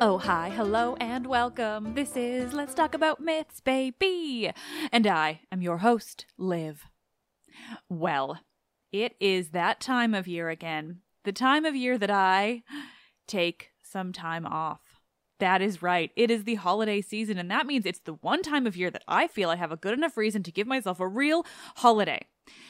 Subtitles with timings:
[0.00, 1.94] Oh, hi, hello, and welcome.
[1.94, 4.48] This is Let's Talk About Myths, baby.
[4.92, 6.86] And I am your host, Liv.
[7.88, 8.38] Well,
[8.92, 11.00] it is that time of year again.
[11.24, 12.62] The time of year that I
[13.26, 15.00] take some time off.
[15.40, 16.12] That is right.
[16.14, 19.02] It is the holiday season, and that means it's the one time of year that
[19.08, 21.44] I feel I have a good enough reason to give myself a real
[21.78, 22.24] holiday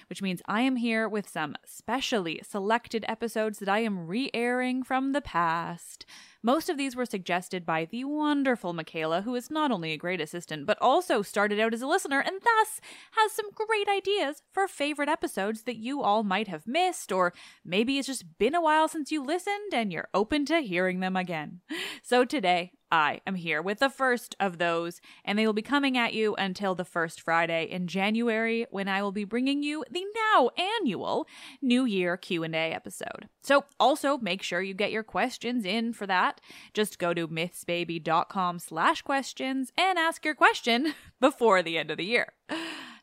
[0.08, 4.82] which means I am here with some specially selected episodes that I am re airing
[4.82, 6.06] from the past.
[6.48, 10.18] Most of these were suggested by the wonderful Michaela, who is not only a great
[10.18, 14.66] assistant, but also started out as a listener and thus has some great ideas for
[14.66, 17.34] favorite episodes that you all might have missed, or
[17.66, 21.16] maybe it's just been a while since you listened and you're open to hearing them
[21.16, 21.60] again.
[22.02, 25.98] So today, I am here with the first of those, and they will be coming
[25.98, 30.04] at you until the first Friday in January when I will be bringing you the
[30.32, 30.50] now
[30.80, 31.26] annual
[31.60, 33.28] New Year Q&A episode.
[33.42, 36.40] So also make sure you get your questions in for that.
[36.72, 42.04] Just go to mythsbaby.com slash questions and ask your question before the end of the
[42.04, 42.32] year.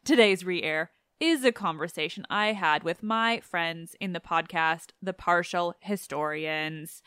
[0.03, 5.75] Today's re-air is a conversation I had with my friends in the podcast, The Partial
[5.79, 7.01] Historians.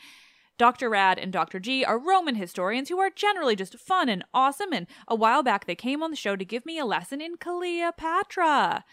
[0.59, 0.89] Dr.
[0.89, 1.57] Rad and Dr.
[1.57, 5.65] G are Roman historians who are generally just fun and awesome, and a while back
[5.65, 8.83] they came on the show to give me a lesson in Cleopatra.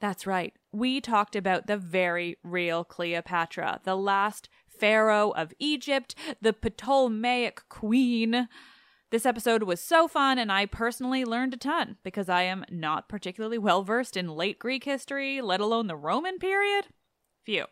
[0.00, 6.52] That's right, we talked about the very real Cleopatra, the last pharaoh of Egypt, the
[6.52, 8.48] Ptolemaic queen.
[9.12, 13.08] This episode was so fun, and I personally learned a ton because I am not
[13.08, 16.86] particularly well versed in late Greek history, let alone the Roman period.
[17.44, 17.66] Phew.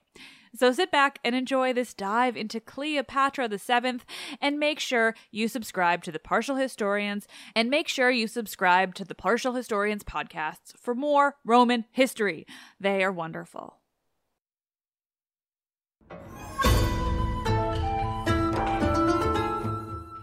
[0.55, 4.05] So sit back and enjoy this dive into Cleopatra Seventh,
[4.41, 9.05] and make sure you subscribe to the Partial Historians, and make sure you subscribe to
[9.05, 12.47] the Partial Historians podcasts for more Roman history.
[12.81, 13.76] They are wonderful.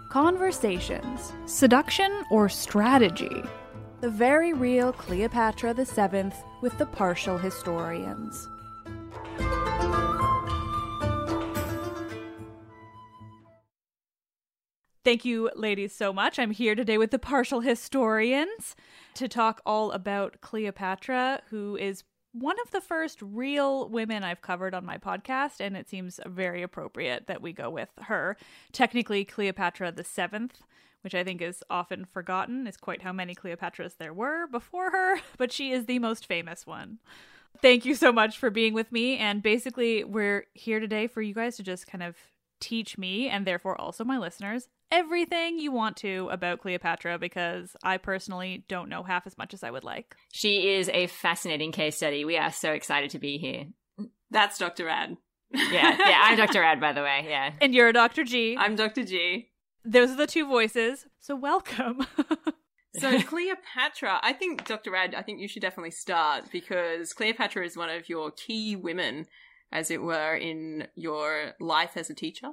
[0.10, 3.44] Conversations, seduction, or strategy?
[4.02, 6.32] The very real Cleopatra VII
[6.62, 8.48] with the Partial Historians.
[15.08, 16.38] Thank you, ladies, so much.
[16.38, 18.76] I'm here today with the partial historians
[19.14, 24.74] to talk all about Cleopatra, who is one of the first real women I've covered
[24.74, 28.36] on my podcast, and it seems very appropriate that we go with her.
[28.74, 30.62] Technically, Cleopatra the Seventh,
[31.04, 35.22] which I think is often forgotten, is quite how many Cleopatras there were before her,
[35.38, 37.00] but she is the most famous one.
[37.62, 41.34] Thank you so much for being with me, and basically, we're here today for you
[41.34, 42.18] guys to just kind of
[42.60, 47.98] teach me, and therefore also my listeners, everything you want to about Cleopatra because I
[47.98, 50.16] personally don't know half as much as I would like.
[50.32, 52.26] She is a fascinating case study.
[52.26, 53.66] We are so excited to be here.
[54.32, 54.86] That's Dr.
[54.86, 55.18] Rad.
[55.52, 56.60] Yeah, yeah, I'm Dr.
[56.60, 57.26] Rad, by the way.
[57.28, 57.52] Yeah.
[57.62, 58.24] And you're Dr.
[58.24, 58.58] G.
[58.60, 59.04] I'm Dr.
[59.04, 59.50] G.
[59.86, 62.06] Those are the two voices, so welcome.
[62.98, 64.92] so Cleopatra, I think Dr.
[64.92, 69.28] Rad, I think you should definitely start because Cleopatra is one of your key women,
[69.72, 72.52] as it were, in your life as a teacher.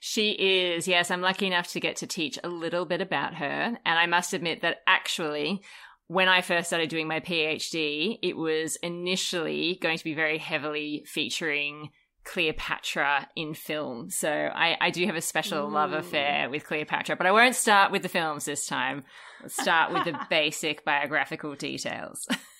[0.00, 1.10] She is, yes.
[1.10, 3.46] I'm lucky enough to get to teach a little bit about her.
[3.84, 5.62] And I must admit that actually,
[6.06, 11.04] when I first started doing my PhD, it was initially going to be very heavily
[11.06, 11.90] featuring
[12.24, 14.10] Cleopatra in film.
[14.10, 15.72] So I, I do have a special Ooh.
[15.72, 19.04] love affair with Cleopatra, but I won't start with the films this time.
[19.40, 22.28] Let's start with the basic biographical details.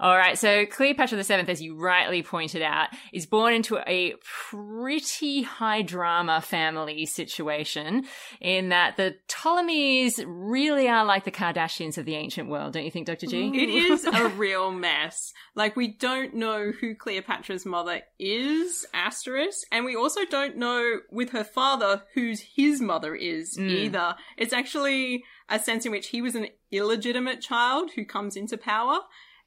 [0.00, 4.14] All right, so Cleopatra VII, as you rightly pointed out, is born into a
[4.50, 8.04] pretty high drama family situation
[8.40, 12.90] in that the Ptolemies really are like the Kardashians of the ancient world, don't you
[12.90, 13.26] think, Dr.
[13.26, 13.50] G?
[13.54, 15.32] It is a real mess.
[15.54, 21.30] Like, we don't know who Cleopatra's mother is, asterisk, and we also don't know with
[21.30, 23.70] her father whose his mother is mm.
[23.70, 24.16] either.
[24.36, 29.00] It's actually a sense in which he was an illegitimate child who comes into power.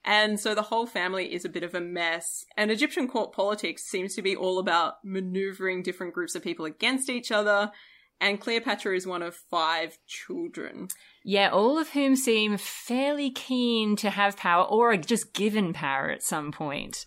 [0.04, 2.46] And so the whole family is a bit of a mess.
[2.56, 7.10] And Egyptian court politics seems to be all about maneuvering different groups of people against
[7.10, 7.72] each other.
[8.20, 10.88] And Cleopatra is one of five children.
[11.24, 16.10] Yeah, all of whom seem fairly keen to have power or are just given power
[16.10, 17.06] at some point,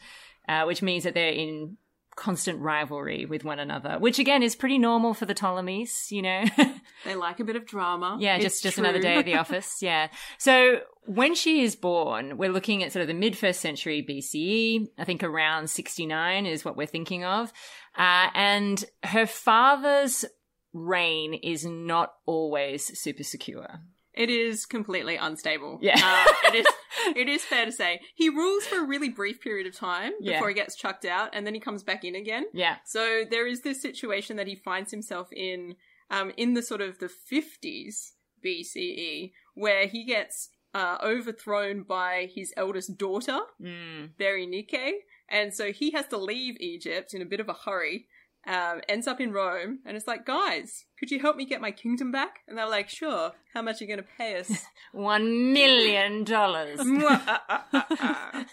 [0.49, 1.79] uh, which means that they're in
[2.17, 6.45] constant rivalry with one another, which again is pretty normal for the Ptolemies, you know.
[7.05, 8.17] they like a bit of drama.
[8.21, 8.85] Yeah, it's just just true.
[8.85, 9.79] another day at the office.
[9.81, 10.09] Yeah.
[10.39, 14.89] So when she is born, we're looking at sort of the mid first century BCE.
[14.99, 17.53] I think around 69 is what we're thinking of.
[17.97, 20.25] Uh, and her father's
[20.73, 23.81] reign is not always super secure.
[24.21, 25.79] It is completely unstable.
[25.81, 25.95] Yeah.
[25.97, 26.67] Uh, it is
[27.17, 28.01] it is fair to say.
[28.15, 30.35] He rules for a really brief period of time yeah.
[30.35, 32.45] before he gets chucked out and then he comes back in again.
[32.53, 32.77] Yeah.
[32.85, 35.77] So there is this situation that he finds himself in
[36.11, 38.11] um, in the sort of the 50s
[38.45, 44.11] BCE where he gets uh, overthrown by his eldest daughter, mm.
[44.19, 44.93] Berenike,
[45.31, 48.07] and so he has to leave Egypt in a bit of a hurry
[48.47, 51.71] um, ends up in Rome, and it's like, guys, could you help me get my
[51.71, 52.41] kingdom back?
[52.49, 53.33] And they're like, sure.
[53.53, 54.65] How much are you going to pay us?
[54.93, 56.81] One million dollars.
[57.13, 58.45] Ah, ah, ah,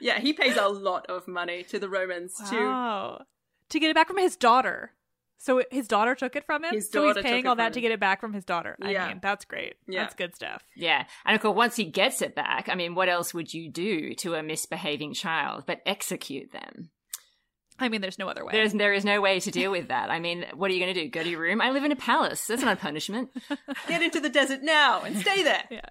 [0.00, 3.18] yeah, he pays a lot of money to the Romans wow.
[3.18, 3.24] to
[3.70, 4.92] to get it back from his daughter.
[5.38, 6.74] So his daughter took it from him.
[6.74, 8.76] His so he's paying all that to get it back from his daughter.
[8.82, 9.08] I yeah.
[9.08, 9.76] mean, that's great.
[9.88, 10.02] Yeah.
[10.02, 10.62] That's good stuff.
[10.76, 11.06] Yeah.
[11.24, 14.14] And of course, once he gets it back, I mean, what else would you do
[14.16, 16.90] to a misbehaving child but execute them?
[17.80, 18.52] I mean, there's no other way.
[18.52, 20.10] There's there is no way to deal with that.
[20.10, 21.08] I mean, what are you going to do?
[21.08, 21.60] Go to your room?
[21.60, 22.46] I live in a palace.
[22.46, 23.30] That's not a punishment.
[23.88, 25.64] Get into the desert now and stay there.
[25.70, 25.86] yeah.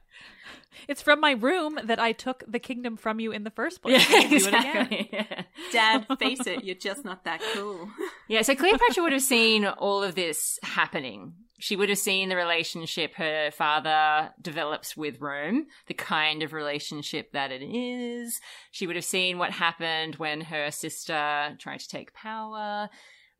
[0.88, 4.08] It's from my room that I took the kingdom from you in the first place.
[4.10, 5.10] Yeah, exactly.
[5.12, 5.44] Yeah.
[5.72, 7.90] Dad, face it, you're just not that cool.
[8.28, 12.36] Yeah, so Cleopatra would have seen all of this happening she would have seen the
[12.36, 18.40] relationship her father develops with Rome, the kind of relationship that it is.
[18.72, 22.90] She would have seen what happened when her sister tried to take power.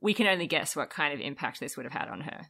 [0.02, 2.48] We can only guess what kind of impact this would have had on her.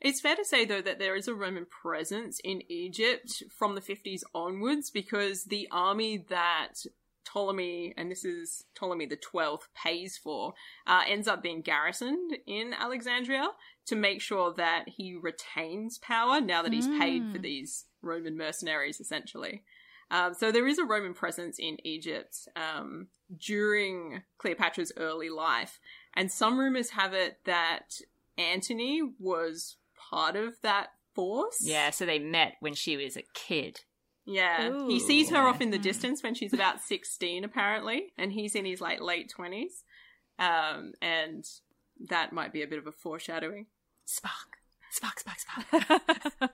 [0.00, 3.82] It's fair to say, though, that there is a Roman presence in Egypt from the
[3.82, 6.84] 50s onwards because the army that
[7.32, 10.54] Ptolemy, and this is Ptolemy the Twelfth, pays for,
[10.86, 13.48] uh, ends up being garrisoned in Alexandria
[13.86, 19.00] to make sure that he retains power now that he's paid for these Roman mercenaries,
[19.00, 19.62] essentially.
[20.10, 23.08] Um, so there is a Roman presence in Egypt um,
[23.38, 25.78] during Cleopatra's early life,
[26.14, 28.00] and some rumors have it that
[28.36, 29.76] Antony was
[30.10, 31.58] part of that force.
[31.62, 33.80] Yeah, so they met when she was a kid.
[34.30, 34.86] Yeah.
[34.86, 38.64] he sees her off in the distance when she's about 16, apparently, and he's in
[38.64, 39.82] his like late 20s.
[40.38, 41.44] Um, and
[42.08, 43.66] that might be a bit of a foreshadowing,
[44.06, 44.56] Spark.
[44.92, 46.00] Spark, spark, spark.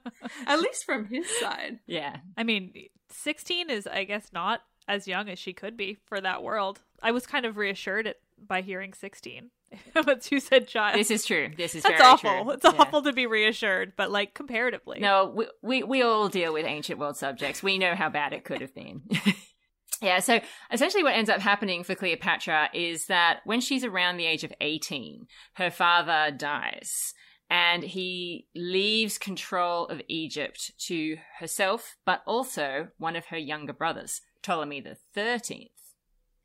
[0.46, 1.78] at least from his side.
[1.86, 2.16] yeah.
[2.36, 2.72] I mean,
[3.10, 6.80] 16 is, I guess, not as young as she could be for that world.
[7.02, 9.50] I was kind of reassured by hearing 16.
[10.06, 10.98] Once you said child.
[10.98, 11.50] This is true.
[11.56, 12.44] This is That's very awful.
[12.44, 12.50] true.
[12.52, 12.74] It's Yeah.
[12.78, 15.00] awful to be reassured, but like comparatively.
[15.00, 17.62] No, we, we we all deal with ancient world subjects.
[17.62, 19.02] We know how bad it could have been.
[20.02, 20.40] yeah, so
[20.72, 24.52] essentially what ends up happening for Cleopatra is that when she's around the age of
[24.60, 27.14] 18, her father dies
[27.48, 34.20] and he leaves control of Egypt to herself, but also one of her younger brothers,
[34.42, 35.70] Ptolemy the 13th.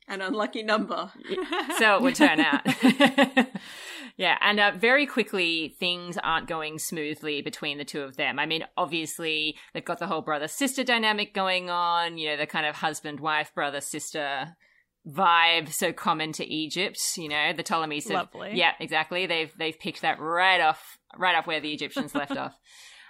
[0.08, 1.10] An unlucky number.
[1.78, 2.66] so it would turn out.
[4.16, 8.38] yeah, and uh, very quickly things aren't going smoothly between the two of them.
[8.38, 12.18] I mean, obviously they've got the whole brother sister dynamic going on.
[12.18, 14.56] You know, the kind of husband wife brother sister
[15.08, 16.98] vibe so common to Egypt.
[17.16, 18.08] You know, the Ptolemies.
[18.08, 18.52] Have, Lovely.
[18.54, 19.26] Yeah, exactly.
[19.26, 22.54] They've they've picked that right off right off where the Egyptians left off.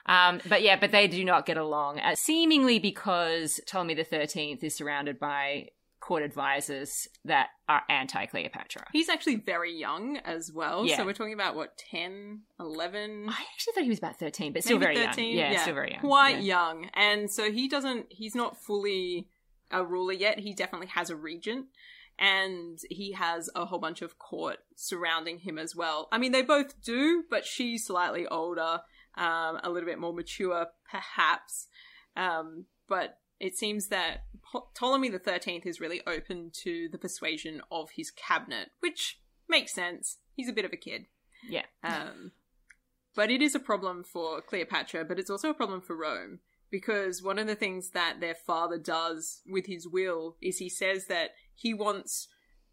[0.04, 4.64] Um, but yeah, but they do not get along, uh, seemingly because Ptolemy the Thirteenth
[4.64, 5.68] is surrounded by
[6.02, 8.86] court advisors that are anti Cleopatra.
[8.92, 10.84] He's actually very young as well.
[10.84, 10.98] Yeah.
[10.98, 13.26] So we're talking about, what, 10, 11?
[13.28, 15.36] I actually thought he was about thirteen, but still very 13?
[15.36, 15.52] young.
[15.52, 16.00] Yeah, still very young.
[16.00, 16.66] Quite yeah.
[16.66, 16.90] young.
[16.92, 19.28] And so he doesn't, he's not fully
[19.70, 20.40] a ruler yet.
[20.40, 21.66] He definitely has a regent.
[22.18, 26.08] And he has a whole bunch of court surrounding him as well.
[26.12, 28.80] I mean, they both do, but she's slightly older,
[29.16, 31.68] um, a little bit more mature, perhaps.
[32.16, 34.22] Um, but it seems that
[34.74, 40.18] Ptolemy the Thirteenth is really open to the persuasion of his cabinet, which makes sense.
[40.34, 41.06] He's a bit of a kid.
[41.48, 41.64] Yeah.
[41.82, 42.30] Um,
[43.16, 46.38] but it is a problem for Cleopatra, but it's also a problem for Rome
[46.70, 51.06] because one of the things that their father does with his will is he says
[51.06, 52.28] that he wants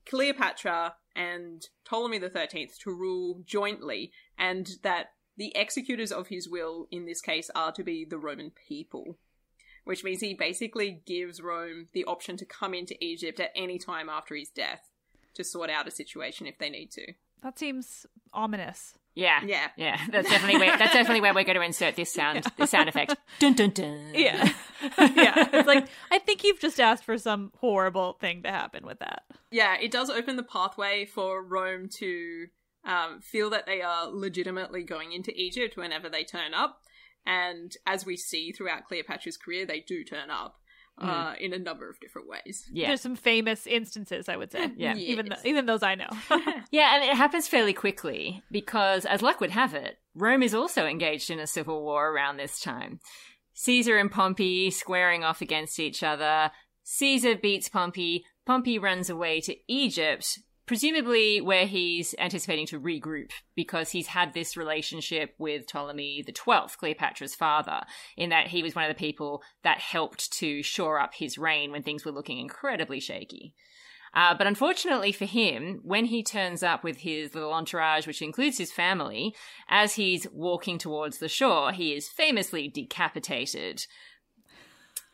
[0.06, 6.88] Cleopatra and Ptolemy the Thirteenth to rule jointly, and that the executors of his will
[6.92, 9.18] in this case are to be the Roman people.
[9.90, 14.08] Which means he basically gives Rome the option to come into Egypt at any time
[14.08, 14.88] after his death
[15.34, 17.14] to sort out a situation if they need to.
[17.42, 18.94] That seems ominous.
[19.16, 19.40] Yeah.
[19.44, 19.70] Yeah.
[19.78, 20.00] Yeah.
[20.12, 23.16] That's definitely where that's definitely where we're going to insert this sound this sound effect.
[23.40, 24.12] Dun dun dun.
[24.14, 24.54] Yeah.
[25.00, 25.50] yeah.
[25.54, 29.24] It's like, I think you've just asked for some horrible thing to happen with that.
[29.50, 32.46] Yeah, it does open the pathway for Rome to
[32.86, 36.84] um, feel that they are legitimately going into Egypt whenever they turn up.
[37.30, 40.56] And as we see throughout Cleopatra's career, they do turn up
[41.00, 42.66] uh, in a number of different ways.
[42.74, 42.88] Yeah.
[42.88, 44.72] There's some famous instances, I would say.
[44.78, 44.96] Yeah.
[44.96, 46.10] Even, th- even those I know.
[46.72, 50.88] Yeah, and it happens fairly quickly because, as luck would have it, Rome is also
[50.88, 53.00] engaged in a civil war around this time.
[53.54, 56.50] Caesar and Pompey squaring off against each other.
[56.84, 58.26] Caesar beats Pompey.
[58.46, 64.56] Pompey runs away to Egypt, presumably where he's anticipating to regroup because he's had this
[64.56, 67.82] relationship with Ptolemy the Twelfth, Cleopatra's father,
[68.16, 71.72] in that he was one of the people that helped to shore up his reign
[71.72, 73.56] when things were looking incredibly shaky.
[74.14, 78.60] Uh, but unfortunately for him, when he turns up with his little entourage, which includes
[78.60, 79.34] his family,
[79.70, 83.88] as he's walking towards the shore, he is famously decapitated.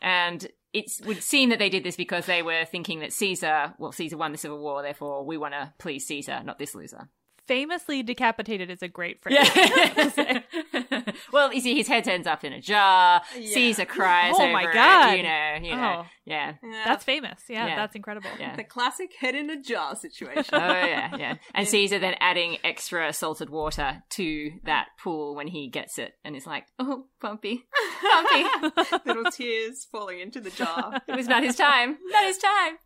[0.02, 3.92] And it would seem that they did this because they were thinking that Caesar, well,
[3.92, 7.08] Caesar won the Civil War, therefore we want to please Caesar, not this loser.
[7.46, 9.38] Famously decapitated is a great phrase.
[9.40, 10.40] Yeah.
[11.32, 13.22] well, you see, his head ends up in a jar.
[13.34, 15.16] Caesar cries Oh over my it, God.
[15.16, 16.06] you know, you know, Oh.
[16.24, 16.54] yeah.
[16.84, 17.40] That's famous.
[17.48, 17.76] Yeah, Yeah.
[17.76, 18.30] that's incredible.
[18.38, 18.56] Yeah.
[18.56, 20.44] The classic head in a jar situation.
[20.54, 21.34] Oh yeah, yeah.
[21.54, 26.34] And Caesar then adding extra salted water to that pool when he gets it, and
[26.36, 27.64] is like, "Oh, Pompey,
[28.02, 28.70] Pompey,
[29.06, 31.00] Little tears falling into the jar.
[31.08, 32.78] it was not his time, not his time."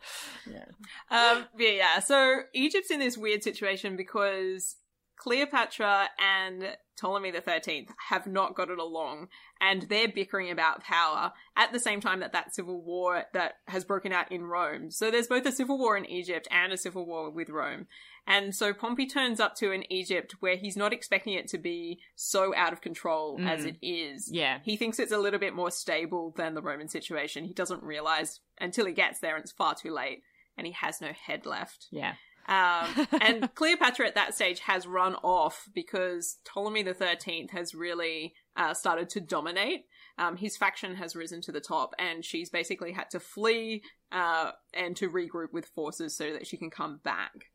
[1.10, 4.76] Um, but yeah, so Egypt's in this weird situation because
[5.16, 9.28] Cleopatra and Ptolemy the Thirteenth have not got it along,
[9.60, 13.84] and they're bickering about power at the same time that that civil war that has
[13.84, 14.90] broken out in Rome.
[14.90, 17.86] So there's both a civil war in Egypt and a civil war with Rome.
[18.26, 22.00] And so Pompey turns up to an Egypt where he's not expecting it to be
[22.14, 23.48] so out of control mm.
[23.48, 24.30] as it is.
[24.30, 24.58] Yeah.
[24.62, 27.44] He thinks it's a little bit more stable than the Roman situation.
[27.44, 30.22] He doesn't realize until he gets there and it's far too late
[30.56, 31.86] and he has no head left.
[31.90, 32.14] Yeah.
[32.48, 38.34] Um, and Cleopatra at that stage has run off because Ptolemy the Thirteenth has really
[38.56, 39.86] uh, started to dominate.
[40.18, 43.82] Um, his faction has risen to the top, and she's basically had to flee
[44.12, 47.50] uh, and to regroup with forces so that she can come back.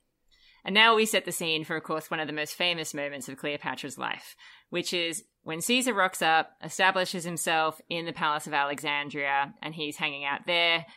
[0.66, 3.30] And now we set the scene for, of course, one of the most famous moments
[3.30, 4.36] of Cleopatra's life,
[4.72, 9.98] which is when Caesar rocks up, establishes himself in the Palace of Alexandria, and he's
[9.98, 10.88] hanging out there,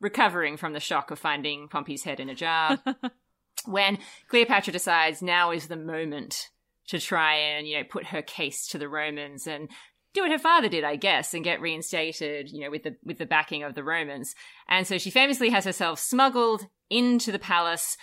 [0.00, 2.80] recovering from the shock of finding Pompey's head in a jar.
[3.66, 6.48] when Cleopatra decides now is the moment
[6.88, 9.68] to try and, you know, put her case to the Romans and
[10.14, 13.18] do what her father did, I guess, and get reinstated, you know, with the with
[13.18, 14.34] the backing of the Romans.
[14.68, 17.96] And so she famously has herself smuggled into the palace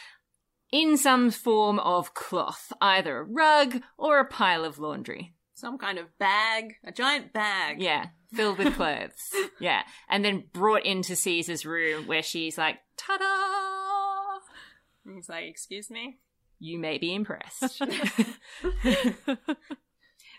[0.71, 5.33] in some form of cloth, either a rug or a pile of laundry.
[5.53, 7.81] Some kind of bag, a giant bag.
[7.81, 9.11] Yeah, filled with clothes.
[9.59, 9.81] yeah.
[10.09, 13.78] And then brought into Caesar's room where she's like, ta da!
[15.09, 16.19] And he's like, Excuse me?
[16.59, 17.81] You may be impressed.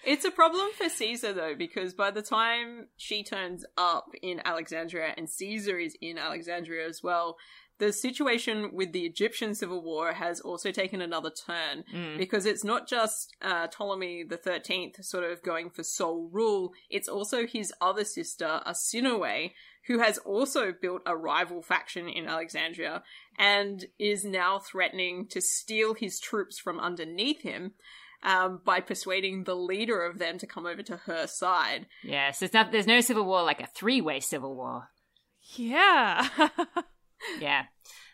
[0.03, 5.13] It's a problem for Caesar though, because by the time she turns up in Alexandria
[5.17, 7.37] and Caesar is in Alexandria as well,
[7.79, 11.85] the situation with the Egyptian civil war has also taken another turn
[12.19, 17.09] because it's not just uh, Ptolemy the Thirteenth sort of going for sole rule; it's
[17.09, 19.53] also his other sister Arsinoe,
[19.87, 23.03] who has also built a rival faction in Alexandria
[23.41, 27.73] and is now threatening to steal his troops from underneath him.
[28.23, 31.87] Um, by persuading the leader of them to come over to her side.
[32.05, 34.91] yes, there's, not, there's no civil war like a three way civil war.
[35.57, 36.29] Yeah.
[37.39, 37.65] Yeah.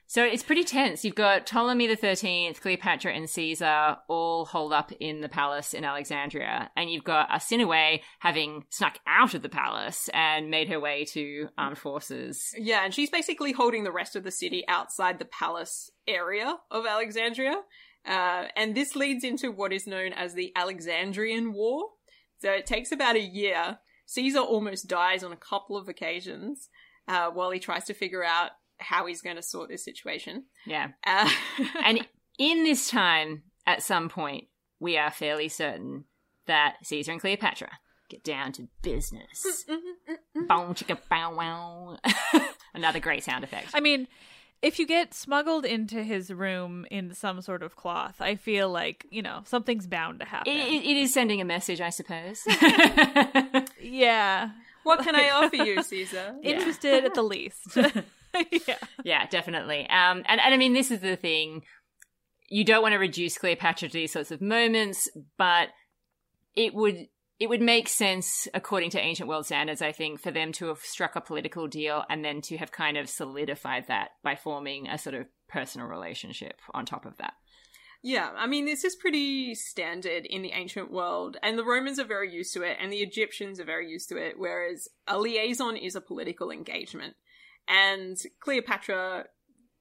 [0.09, 1.05] So it's pretty tense.
[1.05, 5.85] You've got Ptolemy the Thirteenth, Cleopatra, and Caesar all holed up in the palace in
[5.85, 11.05] Alexandria, and you've got Arsinoe having snuck out of the palace and made her way
[11.07, 12.55] to armed forces.
[12.57, 16.87] Yeah, and she's basically holding the rest of the city outside the palace area of
[16.87, 17.61] Alexandria.
[18.07, 21.89] Uh, and this leads into what is known as the Alexandrian War.
[22.39, 23.79] So it takes about a year.
[24.07, 26.69] Caesar almost dies on a couple of occasions
[27.09, 30.45] uh, while he tries to figure out how he's going to sort this situation.
[30.67, 30.89] Yeah.
[31.07, 31.31] Uh,
[31.85, 32.07] And
[32.39, 34.45] in this time, at some point,
[34.81, 36.05] we are fairly certain
[36.47, 37.71] that Caesar and Cleopatra
[38.09, 39.65] get down to business.
[39.69, 41.99] Mm, mm, mm, bow chicka bow wow.
[42.75, 43.69] Another great sound effect.
[43.75, 44.07] I mean,
[44.63, 49.07] if you get smuggled into his room in some sort of cloth, I feel like,
[49.11, 50.53] you know, something's bound to happen.
[50.53, 52.43] It, it- it is sending a message, I suppose.
[53.81, 54.51] yeah.
[54.85, 56.37] what can I offer you, Caesar?
[56.43, 57.77] Interested at the least.
[58.67, 58.79] yeah.
[59.05, 59.81] yeah, definitely.
[59.89, 61.63] Um, and, and I mean, this is the thing.
[62.49, 65.69] You don't want to reduce Cleopatra to these sorts of moments, but
[66.55, 70.53] it would it would make sense, according to ancient world standards, I think, for them
[70.53, 74.37] to have struck a political deal and then to have kind of solidified that by
[74.37, 77.35] forming a sort of personal relationship on top of that.
[78.03, 82.05] Yeah, I mean, this is pretty standard in the ancient world, and the Romans are
[82.05, 85.77] very used to it, and the Egyptians are very used to it, whereas a liaison
[85.77, 87.17] is a political engagement.
[87.69, 89.27] And Cleopatra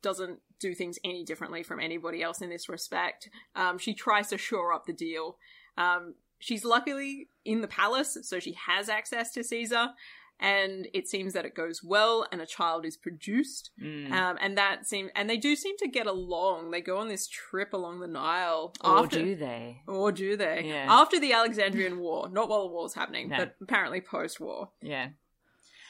[0.01, 3.29] doesn't do things any differently from anybody else in this respect.
[3.55, 5.37] Um, she tries to shore up the deal.
[5.77, 9.89] Um, she's luckily in the palace, so she has access to Caesar.
[10.37, 14.11] And it seems that it goes well, and a child is produced, Mm.
[14.11, 16.71] um, and that seem and they do seem to get along.
[16.71, 19.81] They go on this trip along the Nile, Or after, do they?
[19.87, 20.63] or do they?
[20.65, 20.87] Yeah.
[20.89, 23.37] After the Alexandrian War, not while the war's happening, No.
[23.37, 24.71] but apparently post-war.
[24.81, 25.11] Yeah.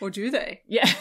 [0.02, 0.62] Or do they?
[0.68, 0.92] Yeah.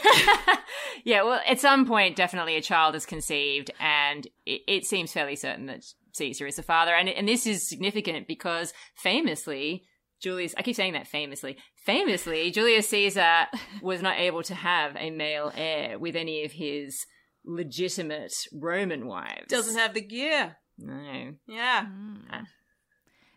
[1.05, 5.37] yeah, well, at some point, definitely a child is conceived, and it, it seems fairly
[5.37, 6.95] certain that Caesar is the father.
[6.95, 9.85] And, and this is significant because famously,
[10.23, 13.47] Julius, I keep saying that famously, famously, Julius Caesar
[13.83, 17.05] was not able to have a male heir with any of his
[17.45, 19.49] legitimate Roman wives.
[19.49, 20.57] Doesn't have the gear.
[20.79, 21.33] No.
[21.47, 21.87] Yeah.
[21.87, 22.47] Mm.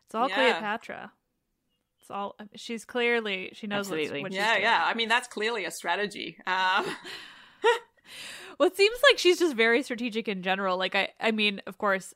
[0.05, 0.35] It's all Yeah.
[0.35, 1.11] Cleopatra.
[2.07, 2.37] It's all.
[2.55, 4.21] She's clearly she knows what's, Absolutely.
[4.21, 4.63] what she's Yeah, doing.
[4.63, 4.83] yeah.
[4.85, 6.37] I mean, that's clearly a strategy.
[6.47, 6.85] Um,
[8.59, 10.77] Well, it seems like she's just very strategic in general.
[10.77, 12.13] Like I, I mean, of course,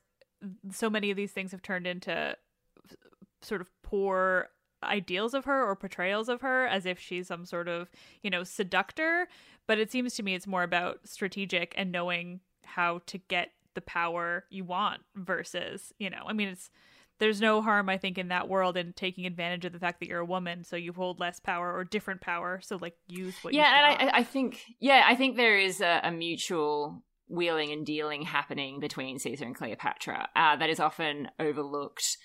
[0.71, 2.35] so many of these things have turned into
[3.41, 4.47] sort of poor
[4.81, 7.89] ideals of her or portrayals of her as if she's some sort of
[8.23, 9.27] you know seductor.
[9.67, 13.81] But it seems to me it's more about strategic and knowing how to get the
[13.81, 16.23] power you want versus you know.
[16.25, 16.71] I mean, it's
[17.21, 20.09] there's no harm I think in that world in taking advantage of the fact that
[20.09, 22.59] you're a woman, so you hold less power or different power.
[22.63, 24.09] So like use what yeah, and.
[24.09, 28.79] I, I think, yeah, I think there is a, a mutual wheeling and dealing happening
[28.79, 32.17] between Caesar and Cleopatra uh, that is often overlooked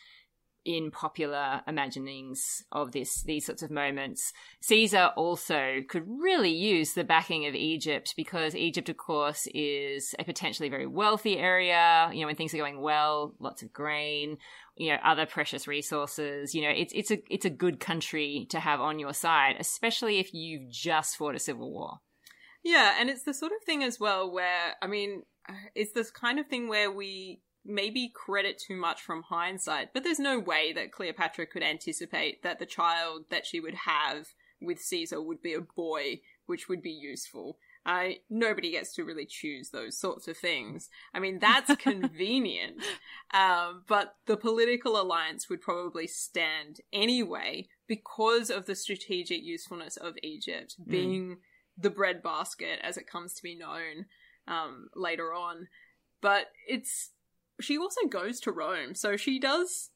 [0.67, 4.33] in popular imaginings of this these sorts of moments.
[4.61, 10.25] Caesar also could really use the backing of Egypt because Egypt, of course, is a
[10.25, 12.11] potentially very wealthy area.
[12.13, 14.39] You know, when things are going well, lots of grain,
[14.77, 16.55] you know, other precious resources.
[16.55, 20.19] You know, it's it's a it's a good country to have on your side, especially
[20.19, 22.01] if you've just fought a civil war.
[22.65, 25.23] Yeah, and it's the sort of thing as well where I mean,
[25.77, 30.19] it's this kind of thing where we maybe credit too much from hindsight, but there's
[30.19, 34.29] no way that Cleopatra could anticipate that the child that she would have
[34.61, 37.59] with Caesar would be a boy, which would be useful.
[37.85, 40.91] I nobody gets to really choose those sorts of things.
[41.15, 42.83] I mean, that's convenient,
[43.33, 50.15] um, but the political alliance would probably stand anyway because of the strategic usefulness of
[50.23, 50.91] Egypt mm.
[50.91, 51.37] being
[51.79, 54.07] the breadbasket, as it comes to be known
[54.49, 55.69] um, later on.
[56.21, 57.11] But it's
[57.61, 59.91] she also goes to Rome, so she does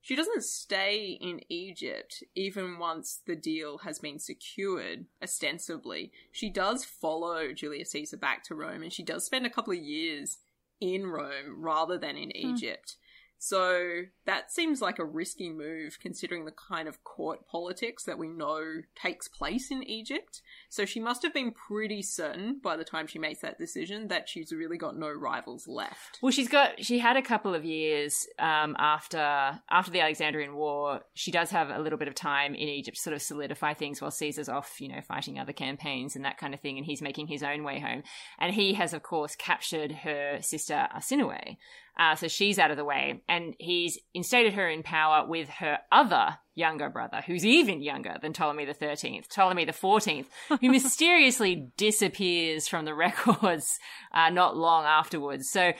[0.00, 6.12] she doesn't stay in Egypt even once the deal has been secured, ostensibly.
[6.32, 9.78] She does follow Julius Caesar back to Rome and she does spend a couple of
[9.78, 10.38] years
[10.80, 12.54] in Rome rather than in hmm.
[12.54, 12.96] Egypt.
[13.38, 18.28] So that seems like a risky move considering the kind of court politics that we
[18.28, 20.42] know takes place in Egypt.
[20.68, 24.28] So she must have been pretty certain by the time she makes that decision that
[24.28, 26.18] she's really got no rivals left.
[26.20, 31.00] Well, she's got she had a couple of years um, after after the Alexandrian War.
[31.14, 34.00] She does have a little bit of time in Egypt to sort of solidify things
[34.00, 37.02] while Caesar's off, you know, fighting other campaigns and that kind of thing, and he's
[37.02, 38.02] making his own way home.
[38.38, 41.56] And he has, of course, captured her sister Arsinoe.
[41.98, 43.22] Uh, so she's out of the way.
[43.28, 48.32] And he's instated her in power with her other younger brother, who's even younger than
[48.32, 53.78] Ptolemy the 13th, Ptolemy the 14th, who mysteriously disappears from the records
[54.12, 55.50] uh, not long afterwards.
[55.50, 55.72] So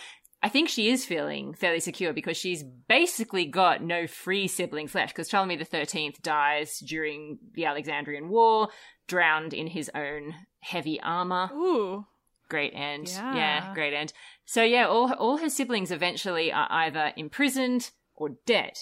[0.43, 5.15] I think she is feeling fairly secure because she's basically got no free siblings left
[5.15, 8.69] because Ptolemy the 13th dies during the Alexandrian War,
[9.09, 11.51] drowned in his own heavy armor.
[11.53, 12.07] Ooh
[12.49, 13.09] great end.
[13.09, 13.35] Yeah.
[13.35, 14.13] yeah, great end.
[14.45, 18.73] So yeah, all all her siblings eventually are either imprisoned or dead.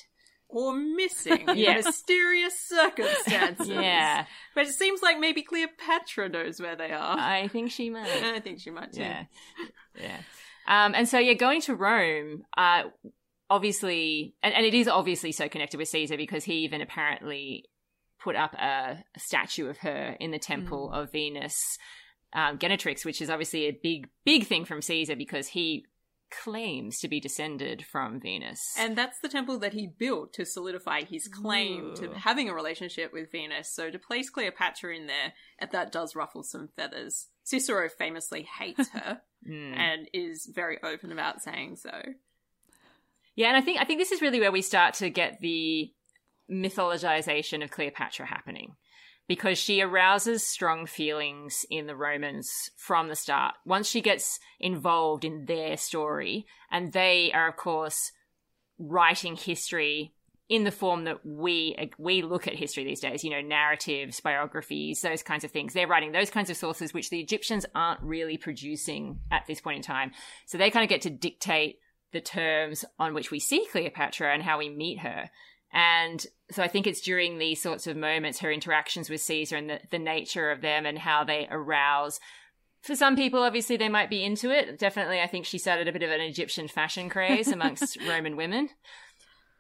[0.49, 3.69] Or missing in mysterious circumstances.
[3.69, 4.27] Yeah.
[4.55, 7.19] But it seems like maybe Cleopatra knows where they are.
[7.19, 8.07] I think she might.
[8.23, 9.01] I think she might too.
[9.01, 9.25] Yeah.
[10.01, 10.19] Yeah.
[10.69, 12.85] Um, and so yeah, going to Rome, uh,
[13.51, 17.65] obviously, and, and it is obviously so connected with Caesar because he even apparently
[18.21, 21.03] put up a, a statue of her in the temple mm.
[21.03, 21.79] of Venus
[22.37, 25.87] um, Genetrix, which is obviously a big, big thing from Caesar because he
[26.31, 28.75] claims to be descended from Venus.
[28.79, 31.97] And that's the temple that he built to solidify his claim Ooh.
[31.97, 33.71] to having a relationship with Venus.
[33.71, 35.33] So to place Cleopatra in there,
[35.71, 37.29] that does ruffle some feathers.
[37.43, 39.75] Cicero famously hates her mm.
[39.75, 42.03] and is very open about saying so.
[43.35, 45.93] Yeah, and I think I think this is really where we start to get the
[46.51, 48.77] mythologization of Cleopatra happening
[49.29, 53.55] because she arouses strong feelings in the Romans from the start.
[53.65, 58.13] Once she gets involved in their story, and they are, of course,
[58.79, 60.13] writing history
[60.49, 65.03] in the form that we we look at history these days, you know, narratives, biographies,
[65.03, 65.73] those kinds of things.
[65.73, 69.79] They're writing those kinds of sources which the Egyptians aren't really producing at this point
[69.79, 70.13] in time.
[70.47, 71.79] So they kind of get to dictate
[72.13, 75.31] the terms on which we see Cleopatra and how we meet her.
[75.73, 79.69] And so I think it's during these sorts of moments, her interactions with Caesar and
[79.69, 82.21] the, the nature of them and how they arouse.
[82.83, 84.79] For some people, obviously, they might be into it.
[84.79, 88.69] Definitely, I think she started a bit of an Egyptian fashion craze amongst Roman women.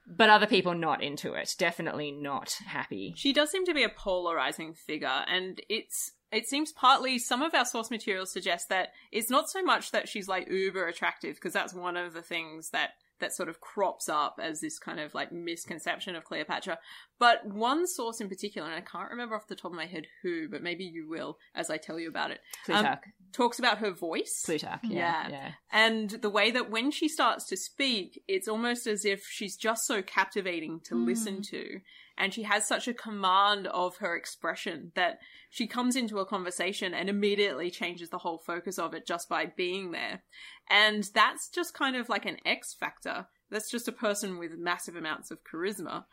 [0.08, 1.56] But other people not into it.
[1.58, 3.14] Definitely not happy.
[3.16, 7.54] She does seem to be a polarizing figure, and it's it seems partly some of
[7.54, 11.52] our source materials suggest that it's not so much that she's like uber attractive because
[11.52, 15.14] that's one of the things that that sort of crops up as this kind of
[15.14, 16.78] like misconception of Cleopatra.
[17.18, 20.06] But one source in particular, and I can't remember off the top of my head
[20.22, 22.40] who, but maybe you will as I tell you about it.
[22.64, 22.86] Plutarch.
[22.86, 24.42] Um, talks about her voice.
[24.44, 25.50] Plutarch, yeah, yeah, yeah.
[25.72, 29.86] And the way that when she starts to speak, it's almost as if she's just
[29.86, 31.06] so captivating to mm.
[31.06, 31.80] listen to
[32.18, 35.18] and she has such a command of her expression that
[35.50, 39.46] she comes into a conversation and immediately changes the whole focus of it just by
[39.46, 40.22] being there.
[40.70, 43.26] And that's just kind of like an X factor.
[43.50, 46.04] That's just a person with massive amounts of charisma.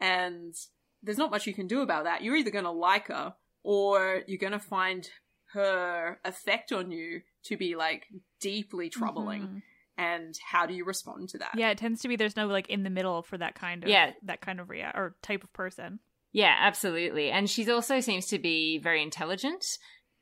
[0.00, 0.54] And
[1.02, 2.22] there's not much you can do about that.
[2.22, 5.08] You're either going to like her or you're going to find
[5.52, 8.06] her effect on you to be like
[8.40, 9.42] deeply troubling.
[9.42, 9.58] Mm-hmm
[10.00, 11.52] and how do you respond to that?
[11.54, 13.90] Yeah, it tends to be there's no like in the middle for that kind of
[13.90, 16.00] yeah that kind of rea- or type of person.
[16.32, 17.30] Yeah, absolutely.
[17.30, 19.64] And she also seems to be very intelligent.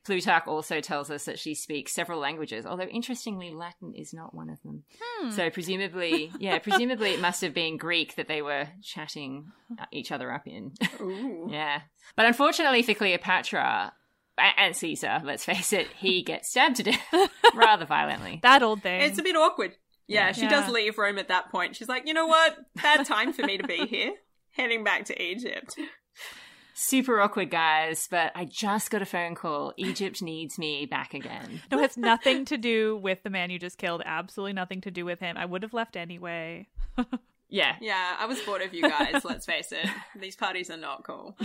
[0.05, 4.49] Plutarch also tells us that she speaks several languages, although interestingly, Latin is not one
[4.49, 4.83] of them.
[4.99, 5.29] Hmm.
[5.29, 9.51] So presumably, yeah, presumably it must have been Greek that they were chatting
[9.91, 10.71] each other up in.
[10.99, 11.47] Ooh.
[11.51, 11.81] yeah.
[12.15, 13.93] But unfortunately for Cleopatra
[14.57, 17.01] and Caesar, let's face it, he gets stabbed to death
[17.55, 18.39] rather violently.
[18.43, 19.01] That old thing.
[19.01, 19.73] It's a bit awkward.
[20.07, 20.49] Yeah, she Yeah.
[20.49, 21.75] does leave Rome at that point.
[21.75, 22.57] She's like, you know what?
[22.81, 24.13] Bad time for me to be here.
[24.51, 25.75] Heading back to Egypt.
[26.73, 29.73] Super awkward, guys, but I just got a phone call.
[29.77, 31.61] Egypt needs me back again.
[31.71, 34.01] no, it has nothing to do with the man you just killed.
[34.05, 35.35] Absolutely nothing to do with him.
[35.37, 36.67] I would have left anyway.
[37.49, 37.75] Yeah.
[37.81, 39.87] Yeah, I was bored of you guys, let's face it.
[40.15, 41.35] These parties are not cool.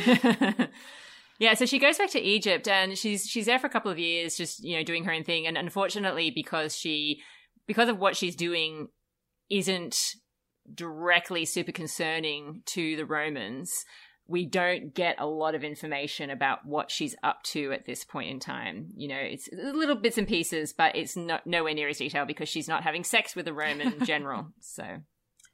[1.44, 3.98] Yeah, so she goes back to Egypt and she's she's there for a couple of
[3.98, 7.20] years just, you know, doing her own thing and unfortunately because she
[7.66, 8.88] because of what she's doing
[9.50, 10.14] isn't
[10.74, 13.70] directly super concerning to the Romans,
[14.26, 18.30] we don't get a lot of information about what she's up to at this point
[18.30, 18.88] in time.
[18.96, 22.48] You know, it's little bits and pieces, but it's not nowhere near as detailed because
[22.48, 24.46] she's not having sex with a Roman general.
[24.60, 24.84] So,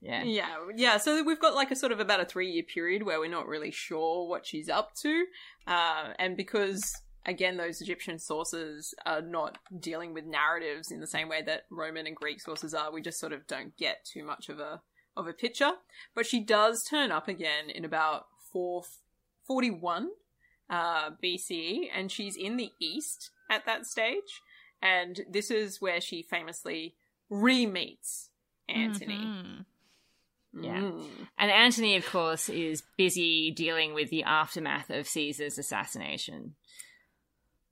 [0.00, 0.22] yeah.
[0.22, 0.96] Yeah, yeah.
[0.96, 3.46] So we've got like a sort of about a three year period where we're not
[3.46, 5.26] really sure what she's up to,
[5.66, 6.82] uh, and because
[7.26, 12.06] again those Egyptian sources are not dealing with narratives in the same way that Roman
[12.06, 14.80] and Greek sources are, we just sort of don't get too much of a
[15.16, 15.72] of a picture.
[16.14, 18.84] But she does turn up again in about four
[19.46, 20.10] forty one
[20.70, 24.40] uh, BCE, and she's in the east at that stage,
[24.80, 26.94] and this is where she famously
[27.28, 28.30] re meets
[28.68, 29.16] Antony.
[29.18, 29.64] Mhm.
[30.52, 30.80] Yeah.
[30.80, 31.04] Mm.
[31.38, 36.54] And Antony, of course, is busy dealing with the aftermath of Caesar's assassination.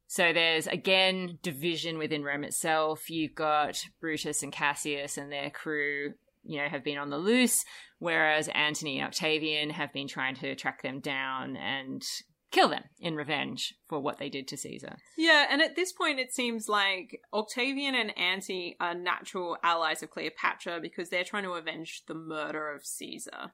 [0.07, 3.11] So there's again division within Rome itself.
[3.11, 6.15] You've got Brutus and Cassius and their crew,
[6.45, 7.65] you know, have been on the loose,
[7.99, 12.03] whereas Antony and Octavian have been trying to track them down and
[12.51, 14.97] kill them in revenge for what they did to Caesar.
[15.17, 20.11] Yeah, and at this point, it seems like Octavian and Antony are natural allies of
[20.11, 23.53] Cleopatra because they're trying to avenge the murder of Caesar.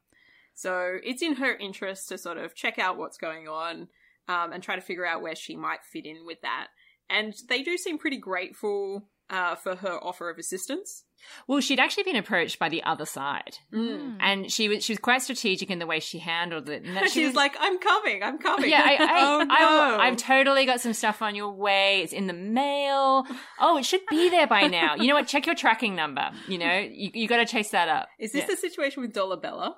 [0.55, 3.89] So it's in her interest to sort of check out what's going on
[4.29, 6.69] um, and try to figure out where she might fit in with that.
[7.11, 11.05] And they do seem pretty grateful uh, for her offer of assistance.
[11.49, 14.19] Well, she'd actually been approached by the other side, Mm.
[14.21, 16.85] and she was she was quite strategic in the way she handled it.
[16.85, 18.69] And she She's was- like, I'm coming, I'm coming.
[18.69, 19.99] Yeah, I, I, oh, no.
[20.01, 22.03] I, have totally got some stuff on your way.
[22.03, 23.27] It's in the mail.
[23.59, 24.97] Oh, it should be there by now.
[24.97, 25.27] You know what?
[25.27, 26.31] Check your tracking number.
[26.47, 28.09] You know, you, you got to chase that up.
[28.19, 28.49] Is this Yeah.
[28.49, 29.77] the situation with Dolabella?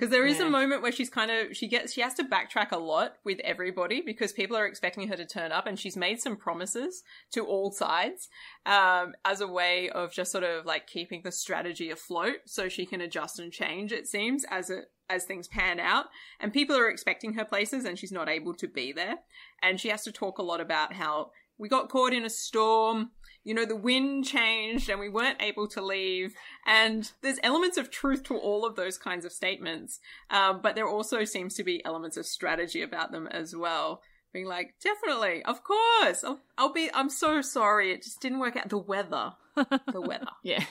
[0.00, 0.46] Because there is Yeah.
[0.46, 3.38] a moment where she's kind of she gets she has to backtrack a lot with
[3.40, 7.44] everybody because people are expecting her to turn up, and she's made some promises to
[7.44, 8.30] all sides
[8.64, 12.86] um, as a way of just sort of like keeping the strategy afloat, so she
[12.86, 13.92] can adjust and change.
[13.92, 16.06] It seems as it as things pan out,
[16.40, 19.18] and people are expecting her places, and she's not able to be there,
[19.60, 23.10] and she has to talk a lot about how we got caught in a storm
[23.44, 26.34] you know, the wind changed and we weren't able to leave.
[26.66, 30.00] And there's elements of truth to all of those kinds of statements.
[30.30, 34.02] Um, but there also seems to be elements of strategy about them as well.
[34.32, 37.92] Being like, definitely, of course, I'll, I'll be, I'm so sorry.
[37.92, 38.68] It just didn't work out.
[38.68, 39.32] The weather.
[39.92, 40.26] The weather.
[40.42, 40.64] Yeah.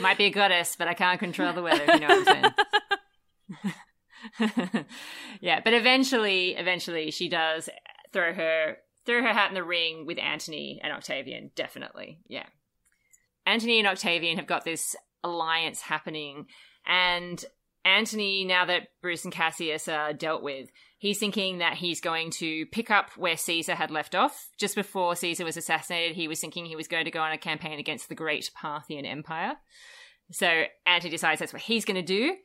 [0.00, 2.52] Might be a goddess, but I can't control the weather, if you know what I'm
[4.38, 4.84] saying.
[5.40, 7.68] yeah, but eventually, eventually she does
[8.12, 12.20] throw her throw her hat in the ring with Antony and Octavian, definitely.
[12.26, 12.46] Yeah.
[13.46, 16.46] Antony and Octavian have got this alliance happening,
[16.86, 17.44] and
[17.84, 22.66] Antony, now that Brutus and Cassius are dealt with, he's thinking that he's going to
[22.66, 24.50] pick up where Caesar had left off.
[24.56, 27.38] Just before Caesar was assassinated, he was thinking he was going to go on a
[27.38, 29.54] campaign against the great Parthian Empire.
[30.30, 32.36] So Antony decides that's what he's going to do.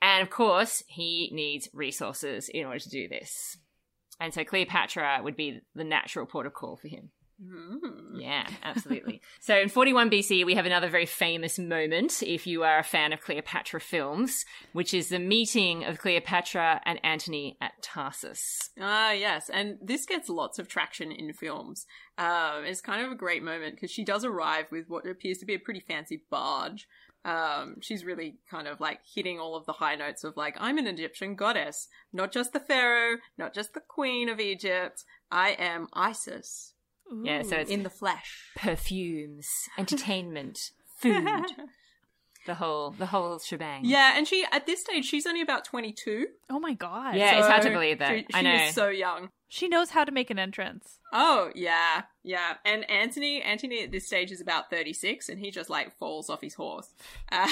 [0.00, 3.58] And of course, he needs resources in order to do this.
[4.20, 7.10] And so Cleopatra would be the natural port of call for him.
[7.42, 8.18] Mm.
[8.18, 9.20] Yeah, absolutely.
[9.40, 13.12] so in 41 BC, we have another very famous moment, if you are a fan
[13.12, 18.70] of Cleopatra films, which is the meeting of Cleopatra and Antony at Tarsus.
[18.80, 19.50] Ah, yes.
[19.50, 21.86] And this gets lots of traction in films.
[22.16, 25.46] Um, it's kind of a great moment because she does arrive with what appears to
[25.46, 26.88] be a pretty fancy barge.
[27.26, 30.78] Um, she's really kind of like hitting all of the high notes of like, I'm
[30.78, 35.02] an Egyptian goddess, not just the pharaoh, not just the queen of Egypt.
[35.30, 36.74] I am Isis
[37.24, 38.52] Yeah, so it's in the flesh.
[38.56, 41.26] perfumes, entertainment, food,
[42.46, 43.80] the whole the whole shebang.
[43.84, 46.28] Yeah, and she at this stage she's only about 22.
[46.48, 47.16] Oh my god.
[47.16, 48.18] Yeah, it's hard to believe that.
[48.18, 48.54] She, I know.
[48.54, 49.30] is so young.
[49.48, 50.98] She knows how to make an entrance.
[51.12, 52.54] Oh yeah, yeah.
[52.64, 56.28] And Antony, Antony at this stage is about thirty six, and he just like falls
[56.28, 56.88] off his horse.
[57.30, 57.48] Uh,